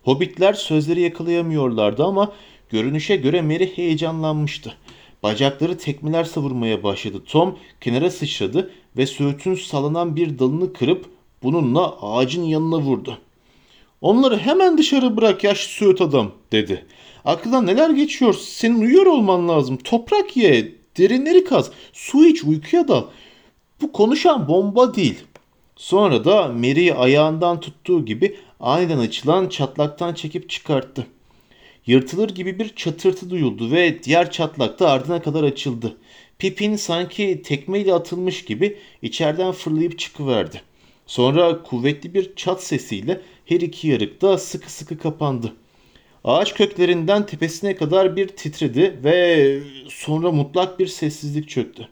Hobbitler 0.03 0.53
sözleri 0.53 1.01
yakalayamıyorlardı 1.01 2.03
ama 2.03 2.31
görünüşe 2.69 3.15
göre 3.15 3.41
Mary 3.41 3.75
heyecanlanmıştı. 3.75 4.73
Bacakları 5.23 5.77
tekmeler 5.77 6.23
savurmaya 6.23 6.83
başladı. 6.83 7.23
Tom 7.25 7.59
kenara 7.81 8.11
sıçradı 8.11 8.71
ve 8.97 9.05
söğütün 9.05 9.55
sallanan 9.55 10.15
bir 10.15 10.39
dalını 10.39 10.73
kırıp 10.73 11.05
bununla 11.43 11.97
ağacın 12.01 12.43
yanına 12.43 12.77
vurdu. 12.77 13.17
Onları 14.01 14.37
hemen 14.37 14.77
dışarı 14.77 15.17
bırak 15.17 15.43
yaşlı 15.43 15.71
söğüt 15.71 16.01
adam 16.01 16.31
dedi. 16.51 16.85
Aklından 17.25 17.65
neler 17.65 17.89
geçiyor? 17.89 18.33
Senin 18.33 18.81
uyuyor 18.81 19.05
olman 19.05 19.47
lazım. 19.47 19.77
Toprak 19.77 20.37
ye, 20.37 20.75
derinleri 20.97 21.43
kaz, 21.43 21.71
su 21.93 22.25
iç, 22.25 22.43
uykuya 22.43 22.87
dal. 22.87 23.03
Bu 23.81 23.91
konuşan 23.91 24.47
bomba 24.47 24.95
değil. 24.95 25.19
Sonra 25.75 26.25
da 26.25 26.47
Mary'i 26.47 26.93
ayağından 26.93 27.59
tuttuğu 27.59 28.05
gibi 28.05 28.35
aniden 28.59 28.97
açılan 28.97 29.49
çatlaktan 29.49 30.13
çekip 30.13 30.49
çıkarttı. 30.49 31.07
Yırtılır 31.85 32.29
gibi 32.29 32.59
bir 32.59 32.75
çatırtı 32.75 33.29
duyuldu 33.29 33.71
ve 33.71 34.03
diğer 34.03 34.31
çatlak 34.31 34.79
da 34.79 34.89
ardına 34.89 35.21
kadar 35.21 35.43
açıldı. 35.43 35.97
Pipin 36.39 36.75
sanki 36.75 37.41
tekmeyle 37.45 37.93
atılmış 37.93 38.45
gibi 38.45 38.77
içeriden 39.01 39.51
fırlayıp 39.51 39.99
çıkıverdi. 39.99 40.61
Sonra 41.07 41.63
kuvvetli 41.63 42.13
bir 42.13 42.35
çat 42.35 42.63
sesiyle 42.63 43.21
her 43.45 43.61
iki 43.61 43.87
yarık 43.87 44.21
da 44.21 44.37
sıkı 44.37 44.71
sıkı 44.71 44.97
kapandı. 44.97 45.53
Ağaç 46.23 46.53
köklerinden 46.53 47.25
tepesine 47.25 47.75
kadar 47.75 48.15
bir 48.15 48.27
titredi 48.27 48.99
ve 49.03 49.59
sonra 49.89 50.31
mutlak 50.31 50.79
bir 50.79 50.87
sessizlik 50.87 51.49
çöktü. 51.49 51.87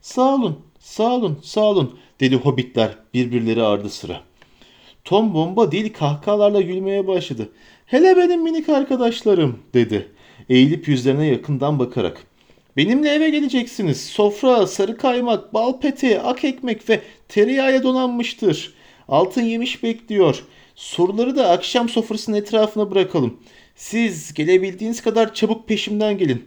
Sağ 0.00 0.34
olun, 0.34 0.58
sağ 0.78 1.14
olun, 1.14 1.38
sağ 1.42 1.60
olun 1.60 1.98
dedi 2.20 2.36
hobbitler 2.36 2.90
birbirleri 3.14 3.62
ardı 3.62 3.90
sıra. 3.90 4.20
Tom 5.04 5.34
bomba 5.34 5.72
değil 5.72 5.92
kahkahalarla 5.92 6.60
gülmeye 6.60 7.06
başladı. 7.06 7.48
Hele 7.86 8.16
benim 8.16 8.42
minik 8.42 8.68
arkadaşlarım 8.68 9.58
dedi. 9.74 10.08
Eğilip 10.48 10.88
yüzlerine 10.88 11.26
yakından 11.26 11.78
bakarak. 11.78 12.26
Benimle 12.76 13.14
eve 13.14 13.30
geleceksiniz. 13.30 14.06
Sofra, 14.06 14.66
sarı 14.66 14.96
kaymak, 14.96 15.54
bal 15.54 15.80
peti, 15.80 16.20
ak 16.20 16.44
ekmek 16.44 16.88
ve 16.88 17.00
tereyağıya 17.28 17.82
donanmıştır. 17.82 18.74
Altın 19.08 19.42
yemiş 19.42 19.82
bekliyor. 19.82 20.44
Soruları 20.74 21.36
da 21.36 21.50
akşam 21.50 21.88
sofrasının 21.88 22.36
etrafına 22.36 22.90
bırakalım. 22.90 23.40
Siz 23.76 24.34
gelebildiğiniz 24.34 25.02
kadar 25.02 25.34
çabuk 25.34 25.68
peşimden 25.68 26.18
gelin. 26.18 26.44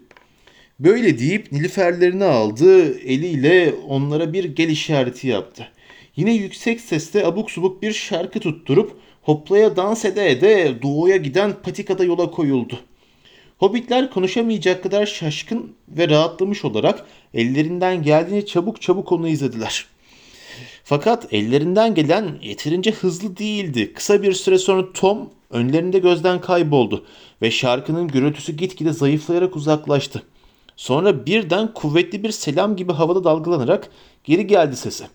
Böyle 0.80 1.20
deyip 1.20 1.52
nilüferlerini 1.52 2.24
aldı, 2.24 3.00
eliyle 3.00 3.74
onlara 3.88 4.34
bir 4.34 4.44
gel 4.44 4.70
işareti 4.70 5.28
yaptı. 5.28 5.68
Yine 6.16 6.34
yüksek 6.34 6.82
sesle 6.82 7.26
abuk 7.26 7.52
subuk 7.52 7.82
bir 7.82 7.94
şarkı 7.94 8.40
tutturup 8.40 9.00
hoplaya 9.22 9.76
dans 9.76 10.06
ede 10.06 10.32
ede 10.32 10.82
doğuya 10.82 11.18
giden 11.18 11.54
patikada 11.64 12.04
yola 12.04 12.32
koyuldu. 12.32 12.80
Hobbitler 13.58 14.12
konuşamayacak 14.12 14.84
kadar 14.84 15.06
şaşkın 15.06 15.76
ve 15.88 16.10
rahatlamış 16.10 16.66
olarak 16.66 17.06
ellerinden 17.34 18.04
geldiğini 18.04 18.46
çabuk 18.46 18.82
çabuk 18.82 19.12
onu 19.12 19.28
izlediler. 19.28 19.86
Fakat 20.84 21.34
ellerinden 21.34 21.96
gelen 21.96 22.40
yeterince 22.42 22.92
hızlı 22.92 23.38
değildi. 23.38 23.94
Kısa 23.94 24.24
bir 24.24 24.34
süre 24.34 24.58
sonra 24.58 24.94
Tom 24.94 25.30
önlerinde 25.50 26.00
gözden 26.00 26.42
kayboldu 26.42 27.06
ve 27.42 27.52
şarkının 27.52 28.08
gürültüsü 28.08 28.54
gitgide 28.54 28.94
zayıflayarak 28.94 29.56
uzaklaştı. 29.56 30.24
Sonra 30.76 31.26
birden 31.26 31.74
kuvvetli 31.74 32.24
bir 32.24 32.32
selam 32.32 32.76
gibi 32.76 32.94
havada 32.94 33.24
dalgalanarak 33.24 33.90
geri 34.24 34.48
geldi 34.48 34.76
sesi. 34.76 35.06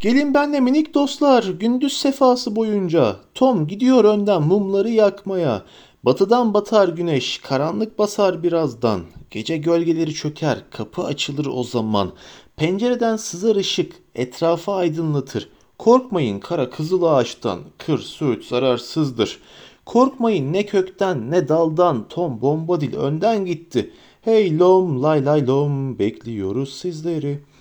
Gelin 0.00 0.34
benle 0.34 0.60
minik 0.60 0.94
dostlar 0.94 1.44
gündüz 1.44 1.92
sefası 1.92 2.56
boyunca. 2.56 3.16
Tom 3.34 3.66
gidiyor 3.66 4.04
önden 4.04 4.42
mumları 4.42 4.90
yakmaya. 4.90 5.62
Batıdan 6.02 6.54
batar 6.54 6.88
güneş, 6.88 7.38
karanlık 7.38 7.98
basar 7.98 8.42
birazdan. 8.42 9.00
Gece 9.30 9.56
gölgeleri 9.56 10.14
çöker, 10.14 10.58
kapı 10.70 11.02
açılır 11.02 11.46
o 11.46 11.62
zaman. 11.64 12.12
Pencereden 12.56 13.16
sızar 13.16 13.56
ışık, 13.56 13.92
etrafı 14.14 14.72
aydınlatır. 14.72 15.48
Korkmayın 15.78 16.40
kara 16.40 16.70
kızıl 16.70 17.02
ağaçtan, 17.02 17.60
kır 17.78 17.98
söğüt 17.98 18.44
zararsızdır. 18.44 19.38
Korkmayın 19.86 20.52
ne 20.52 20.66
kökten 20.66 21.30
ne 21.30 21.48
daldan, 21.48 22.08
Tom 22.08 22.40
Bombadil 22.40 22.94
önden 22.94 23.46
gitti. 23.46 23.90
Hey 24.20 24.58
lom 24.58 25.02
lay 25.02 25.24
lay 25.24 25.46
lom, 25.46 25.98
bekliyoruz 25.98 26.76
sizleri.'' 26.76 27.52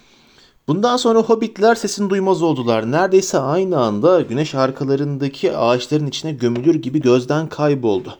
Bundan 0.67 0.97
sonra 0.97 1.19
hobbitler 1.19 1.75
sesini 1.75 2.09
duymaz 2.09 2.41
oldular. 2.41 2.91
Neredeyse 2.91 3.39
aynı 3.39 3.79
anda 3.79 4.21
güneş 4.21 4.55
arkalarındaki 4.55 5.57
ağaçların 5.57 6.07
içine 6.07 6.31
gömülür 6.31 6.75
gibi 6.75 7.01
gözden 7.01 7.49
kayboldu. 7.49 8.17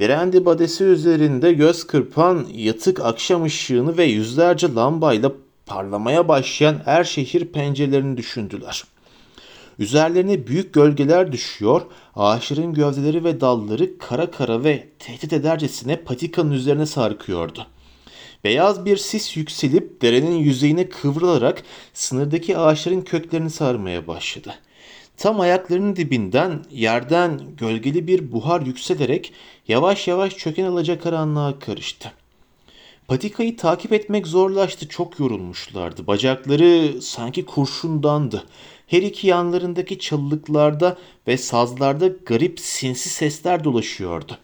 Brandy 0.00 0.44
badesi 0.44 0.84
üzerinde 0.84 1.52
göz 1.52 1.86
kırpan 1.86 2.46
yatık 2.54 3.00
akşam 3.00 3.44
ışığını 3.44 3.96
ve 3.98 4.04
yüzlerce 4.04 4.74
lambayla 4.74 5.32
parlamaya 5.68 6.28
başlayan 6.28 6.82
er 6.86 7.04
şehir 7.04 7.44
pencerelerini 7.44 8.16
düşündüler. 8.16 8.84
Üzerlerine 9.78 10.46
büyük 10.46 10.74
gölgeler 10.74 11.32
düşüyor, 11.32 11.82
ağaçların 12.16 12.74
gövdeleri 12.74 13.24
ve 13.24 13.40
dalları 13.40 13.98
kara 13.98 14.30
kara 14.30 14.64
ve 14.64 14.88
tehdit 14.98 15.32
edercesine 15.32 15.96
patikanın 15.96 16.50
üzerine 16.50 16.86
sarkıyordu. 16.86 17.66
Beyaz 18.44 18.84
bir 18.84 18.96
sis 18.96 19.36
yükselip 19.36 20.02
derenin 20.02 20.36
yüzeyine 20.36 20.88
kıvrılarak 20.88 21.62
sınırdaki 21.94 22.58
ağaçların 22.58 23.00
köklerini 23.00 23.50
sarmaya 23.50 24.06
başladı. 24.06 24.54
Tam 25.16 25.40
ayaklarının 25.40 25.96
dibinden 25.96 26.64
yerden 26.70 27.40
gölgeli 27.56 28.06
bir 28.06 28.32
buhar 28.32 28.60
yükselerek 28.60 29.32
yavaş 29.68 30.08
yavaş 30.08 30.36
çöken 30.36 30.64
alacakaranlığa 30.64 31.58
karıştı. 31.58 32.12
Patikayı 33.08 33.56
takip 33.56 33.92
etmek 33.92 34.26
zorlaştı. 34.26 34.88
Çok 34.88 35.20
yorulmuşlardı. 35.20 36.06
Bacakları 36.06 37.02
sanki 37.02 37.44
kurşundandı. 37.44 38.44
Her 38.86 39.02
iki 39.02 39.26
yanlarındaki 39.26 39.98
çalılıklarda 39.98 40.96
ve 41.26 41.36
sazlarda 41.36 42.08
garip 42.26 42.60
sinsi 42.60 43.08
sesler 43.08 43.64
dolaşıyordu. 43.64 44.38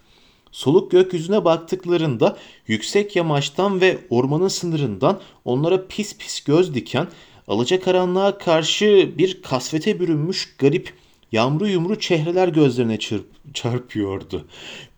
Soluk 0.51 0.91
gökyüzüne 0.91 1.45
baktıklarında 1.45 2.37
yüksek 2.67 3.15
yamaçtan 3.15 3.81
ve 3.81 3.97
ormanın 4.09 4.47
sınırından 4.47 5.19
onlara 5.45 5.87
pis 5.87 6.17
pis 6.17 6.43
göz 6.43 6.73
diken, 6.73 7.07
alacakaranlığa 7.47 8.37
karşı 8.37 9.13
bir 9.17 9.41
kasvete 9.41 9.99
bürünmüş 9.99 10.55
garip 10.57 10.93
yamru 11.31 11.67
yumru 11.67 11.99
çehreler 11.99 12.47
gözlerine 12.47 12.95
çırp- 12.95 13.53
çarpıyordu. 13.53 14.45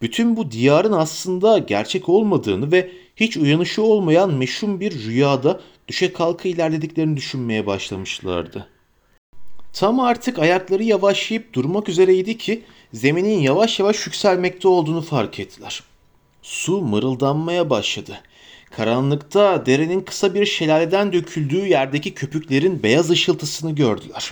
Bütün 0.01 0.38
bu 0.38 0.51
diyarın 0.51 0.91
aslında 0.91 1.57
gerçek 1.57 2.09
olmadığını 2.09 2.72
ve 2.72 2.91
hiç 3.18 3.38
uyanışı 3.38 3.82
olmayan 3.84 4.34
meşhum 4.34 4.80
bir 4.80 5.03
rüyada 5.05 5.61
düşe 5.88 6.13
kalka 6.13 6.49
ilerlediklerini 6.49 7.18
düşünmeye 7.18 7.65
başlamışlardı. 7.65 8.68
Tam 9.74 9.99
artık 9.99 10.39
ayakları 10.39 10.84
yavaşlayıp 10.84 11.53
durmak 11.53 11.89
üzereydi 11.89 12.38
ki 12.38 12.63
zeminin 12.93 13.39
yavaş 13.39 13.80
yavaş 13.80 14.05
yükselmekte 14.05 14.68
olduğunu 14.68 15.01
fark 15.01 15.39
ettiler. 15.39 15.84
Su 16.41 16.82
mırıldanmaya 16.82 17.70
başladı. 17.70 18.22
Karanlıkta 18.72 19.65
derenin 19.65 20.01
kısa 20.01 20.34
bir 20.34 20.45
şelaleden 20.45 21.13
döküldüğü 21.13 21.68
yerdeki 21.68 22.13
köpüklerin 22.13 22.84
beyaz 22.84 23.09
ışıltısını 23.09 23.76
gördüler. 23.76 24.32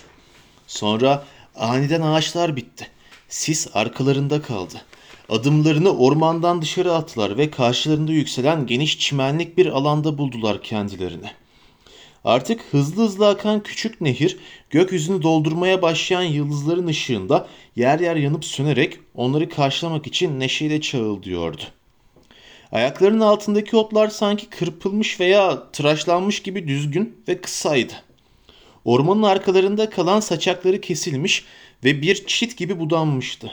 Sonra 0.68 1.26
aniden 1.56 2.02
ağaçlar 2.02 2.56
bitti. 2.56 2.88
Sis 3.30 3.68
arkalarında 3.74 4.42
kaldı. 4.42 4.82
Adımlarını 5.30 5.98
ormandan 5.98 6.62
dışarı 6.62 6.94
attılar 6.94 7.38
ve 7.38 7.52
karşılarında 7.52 8.12
yükselen 8.12 8.66
geniş 8.68 9.00
çimenlik 9.00 9.58
bir 9.58 9.66
alanda 9.66 10.18
buldular 10.18 10.62
kendilerini. 10.62 11.32
Artık 12.26 12.62
hızlı 12.72 13.04
hızlı 13.04 13.28
akan 13.28 13.64
küçük 13.64 14.02
nehir 14.02 14.38
gökyüzünü 14.70 15.22
doldurmaya 15.22 15.82
başlayan 15.82 16.22
yıldızların 16.22 16.88
ışığında 16.88 17.48
yer 17.76 18.00
yer 18.00 18.16
yanıp 18.16 18.46
sönerek 18.46 19.00
onları 19.16 19.50
karşılamak 19.50 20.08
için 20.08 20.40
neşeyle 20.40 20.82
çağıldıyordu. 20.82 21.62
Ayaklarının 22.72 23.20
altındaki 23.20 23.78
otlar 23.78 24.08
sanki 24.08 24.46
kırpılmış 24.46 25.20
veya 25.20 25.72
tıraşlanmış 25.72 26.40
gibi 26.44 26.68
düzgün 26.68 27.18
ve 27.28 27.42
kısaydı. 27.42 27.94
Ormanın 28.86 29.24
arkalarında 29.24 29.90
kalan 29.90 30.20
saçakları 30.20 30.82
kesilmiş 30.82 31.46
ve 31.84 32.02
bir 32.02 32.28
çit 32.28 32.58
gibi 32.58 32.80
budanmıştı. 32.80 33.52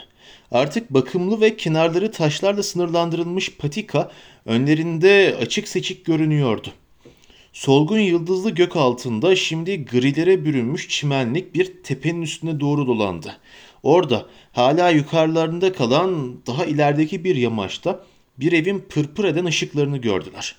Artık 0.53 0.89
bakımlı 0.89 1.41
ve 1.41 1.57
kenarları 1.57 2.11
taşlarla 2.11 2.63
sınırlandırılmış 2.63 3.57
patika 3.57 4.11
önlerinde 4.45 5.37
açık 5.41 5.67
seçik 5.67 6.05
görünüyordu. 6.05 6.67
Solgun 7.53 7.99
yıldızlı 7.99 8.51
gök 8.51 8.75
altında 8.75 9.35
şimdi 9.35 9.85
grilere 9.85 10.45
bürünmüş 10.45 10.89
çimenlik 10.89 11.55
bir 11.55 11.83
tepenin 11.83 12.21
üstüne 12.21 12.59
doğru 12.59 12.87
dolandı. 12.87 13.37
Orada 13.83 14.25
hala 14.51 14.89
yukarılarında 14.89 15.73
kalan 15.73 16.37
daha 16.47 16.65
ilerideki 16.65 17.23
bir 17.23 17.35
yamaçta 17.35 18.05
bir 18.37 18.51
evin 18.51 18.79
pırpır 18.79 19.23
eden 19.23 19.45
ışıklarını 19.45 19.97
gördüler. 19.97 20.55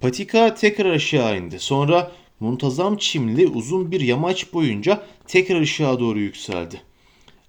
Patika 0.00 0.54
tekrar 0.54 0.90
aşağı 0.90 1.38
indi. 1.38 1.58
Sonra 1.58 2.12
muntazam 2.40 2.96
çimli 2.96 3.46
uzun 3.46 3.90
bir 3.92 4.00
yamaç 4.00 4.52
boyunca 4.52 5.02
tekrar 5.26 5.60
ışığa 5.60 6.00
doğru 6.00 6.18
yükseldi. 6.18 6.82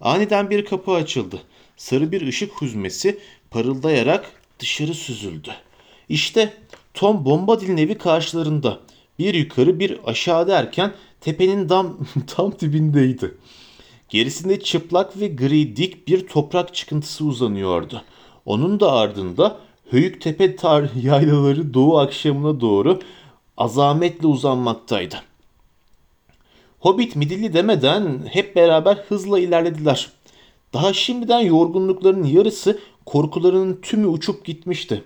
Aniden 0.02 0.50
bir 0.50 0.66
kapı 0.66 0.92
açıldı. 0.92 1.42
Sarı 1.78 2.12
bir 2.12 2.28
ışık 2.28 2.62
hüzmesi 2.62 3.20
parıldayarak 3.52 4.32
dışarı 4.60 4.94
süzüldü. 4.94 5.50
İşte 6.10 6.54
Tom 6.94 7.26
Bombadil'in 7.26 7.78
evi 7.78 7.98
karşılarında. 7.98 8.80
Bir 9.20 9.34
yukarı 9.34 9.80
bir 9.80 10.00
aşağı 10.06 10.48
derken 10.48 10.94
tepenin 11.22 11.68
tam, 11.68 11.98
tam 12.28 12.60
dibindeydi. 12.60 13.38
Gerisinde 14.10 14.60
çıplak 14.60 15.20
ve 15.20 15.28
gri 15.28 15.76
dik 15.76 16.08
bir 16.08 16.28
toprak 16.28 16.76
çıkıntısı 16.76 17.26
uzanıyordu. 17.26 18.04
Onun 18.46 18.80
da 18.80 18.92
ardında 18.92 19.58
höyük 19.92 20.22
tepe 20.22 20.56
tar 20.56 20.90
yaylaları 21.02 21.74
doğu 21.74 22.00
akşamına 22.00 22.62
doğru 22.62 23.00
azametle 23.58 24.28
uzanmaktaydı. 24.28 25.16
Hobbit 26.80 27.16
midilli 27.16 27.54
demeden 27.54 28.28
hep 28.32 28.56
beraber 28.56 28.96
hızla 28.96 29.40
ilerlediler. 29.40 30.10
Daha 30.74 30.94
şimdiden 30.94 31.40
yorgunluklarının 31.40 32.28
yarısı 32.28 32.80
korkularının 33.06 33.80
tümü 33.82 34.08
uçup 34.08 34.46
gitmişti. 34.46 35.04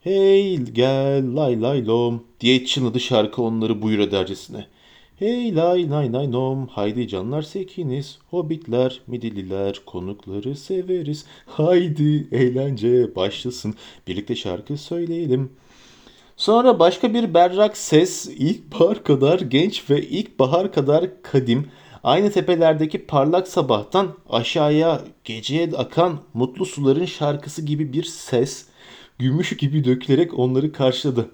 Hey 0.00 0.56
gel 0.56 1.36
lay 1.36 1.62
lay 1.62 1.86
lom 1.86 2.24
diye 2.40 2.64
çınladı 2.64 3.00
şarkı 3.00 3.42
onları 3.42 3.82
buyur 3.82 3.98
edercesine. 3.98 4.66
Hey 5.18 5.56
lay 5.56 5.90
lay 5.90 6.12
lay 6.12 6.32
lom 6.32 6.66
haydi 6.66 7.08
canlar 7.08 7.42
sekiniz 7.42 8.18
hobbitler 8.30 9.00
midilliler 9.06 9.80
konukları 9.86 10.56
severiz. 10.56 11.26
Haydi 11.46 12.28
eğlence 12.32 13.16
başlasın 13.16 13.74
birlikte 14.06 14.36
şarkı 14.36 14.76
söyleyelim. 14.76 15.52
Sonra 16.36 16.78
başka 16.78 17.14
bir 17.14 17.34
berrak 17.34 17.76
ses 17.76 18.26
ilkbahar 18.26 19.04
kadar 19.04 19.40
genç 19.40 19.90
ve 19.90 20.02
ilkbahar 20.02 20.72
kadar 20.72 21.22
kadim 21.22 21.66
aynı 22.04 22.32
tepelerdeki 22.32 23.06
parlak 23.06 23.48
sabahtan 23.48 24.08
aşağıya 24.30 25.02
geceye 25.24 25.70
akan 25.76 26.18
mutlu 26.34 26.66
suların 26.66 27.04
şarkısı 27.04 27.62
gibi 27.62 27.92
bir 27.92 28.04
ses 28.04 28.66
gümüş 29.18 29.56
gibi 29.56 29.84
dökülerek 29.84 30.38
onları 30.38 30.72
karşıladı. 30.72 31.30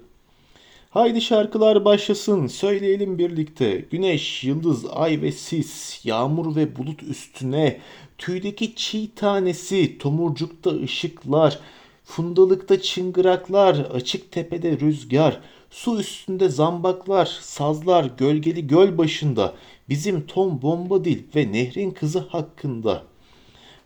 Haydi 0.89 1.21
şarkılar 1.21 1.85
başlasın, 1.85 2.47
söyleyelim 2.47 3.17
birlikte. 3.17 3.85
Güneş, 3.91 4.43
yıldız, 4.43 4.85
ay 4.85 5.21
ve 5.21 5.31
sis, 5.31 6.05
yağmur 6.05 6.55
ve 6.55 6.75
bulut 6.75 7.03
üstüne, 7.03 7.79
tüydeki 8.17 8.75
çiğ 8.75 9.15
tanesi, 9.15 9.97
tomurcukta 9.97 10.69
ışıklar, 10.69 11.59
fundalıkta 12.03 12.81
çıngıraklar, 12.81 13.75
açık 13.75 14.31
tepede 14.31 14.79
rüzgar, 14.79 15.39
su 15.69 15.99
üstünde 15.99 16.49
zambaklar, 16.49 17.25
sazlar 17.41 18.11
gölgeli 18.17 18.67
göl 18.67 18.97
başında, 18.97 19.53
bizim 19.89 20.27
Tom 20.27 20.61
Bombadil 20.61 21.23
ve 21.35 21.51
Nehrin 21.51 21.91
Kızı 21.91 22.19
hakkında.'' 22.19 23.09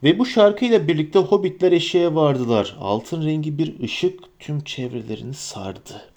Ve 0.04 0.20
bu 0.20 0.26
şarkıyla 0.26 0.88
birlikte 0.88 1.20
hobbitler 1.20 1.72
eşeğe 1.72 2.16
vardılar. 2.16 2.76
Altın 2.80 3.26
rengi 3.26 3.58
bir 3.58 3.80
ışık 3.80 4.39
tüm 4.39 4.64
çevrelerini 4.64 5.34
sardı. 5.34 6.12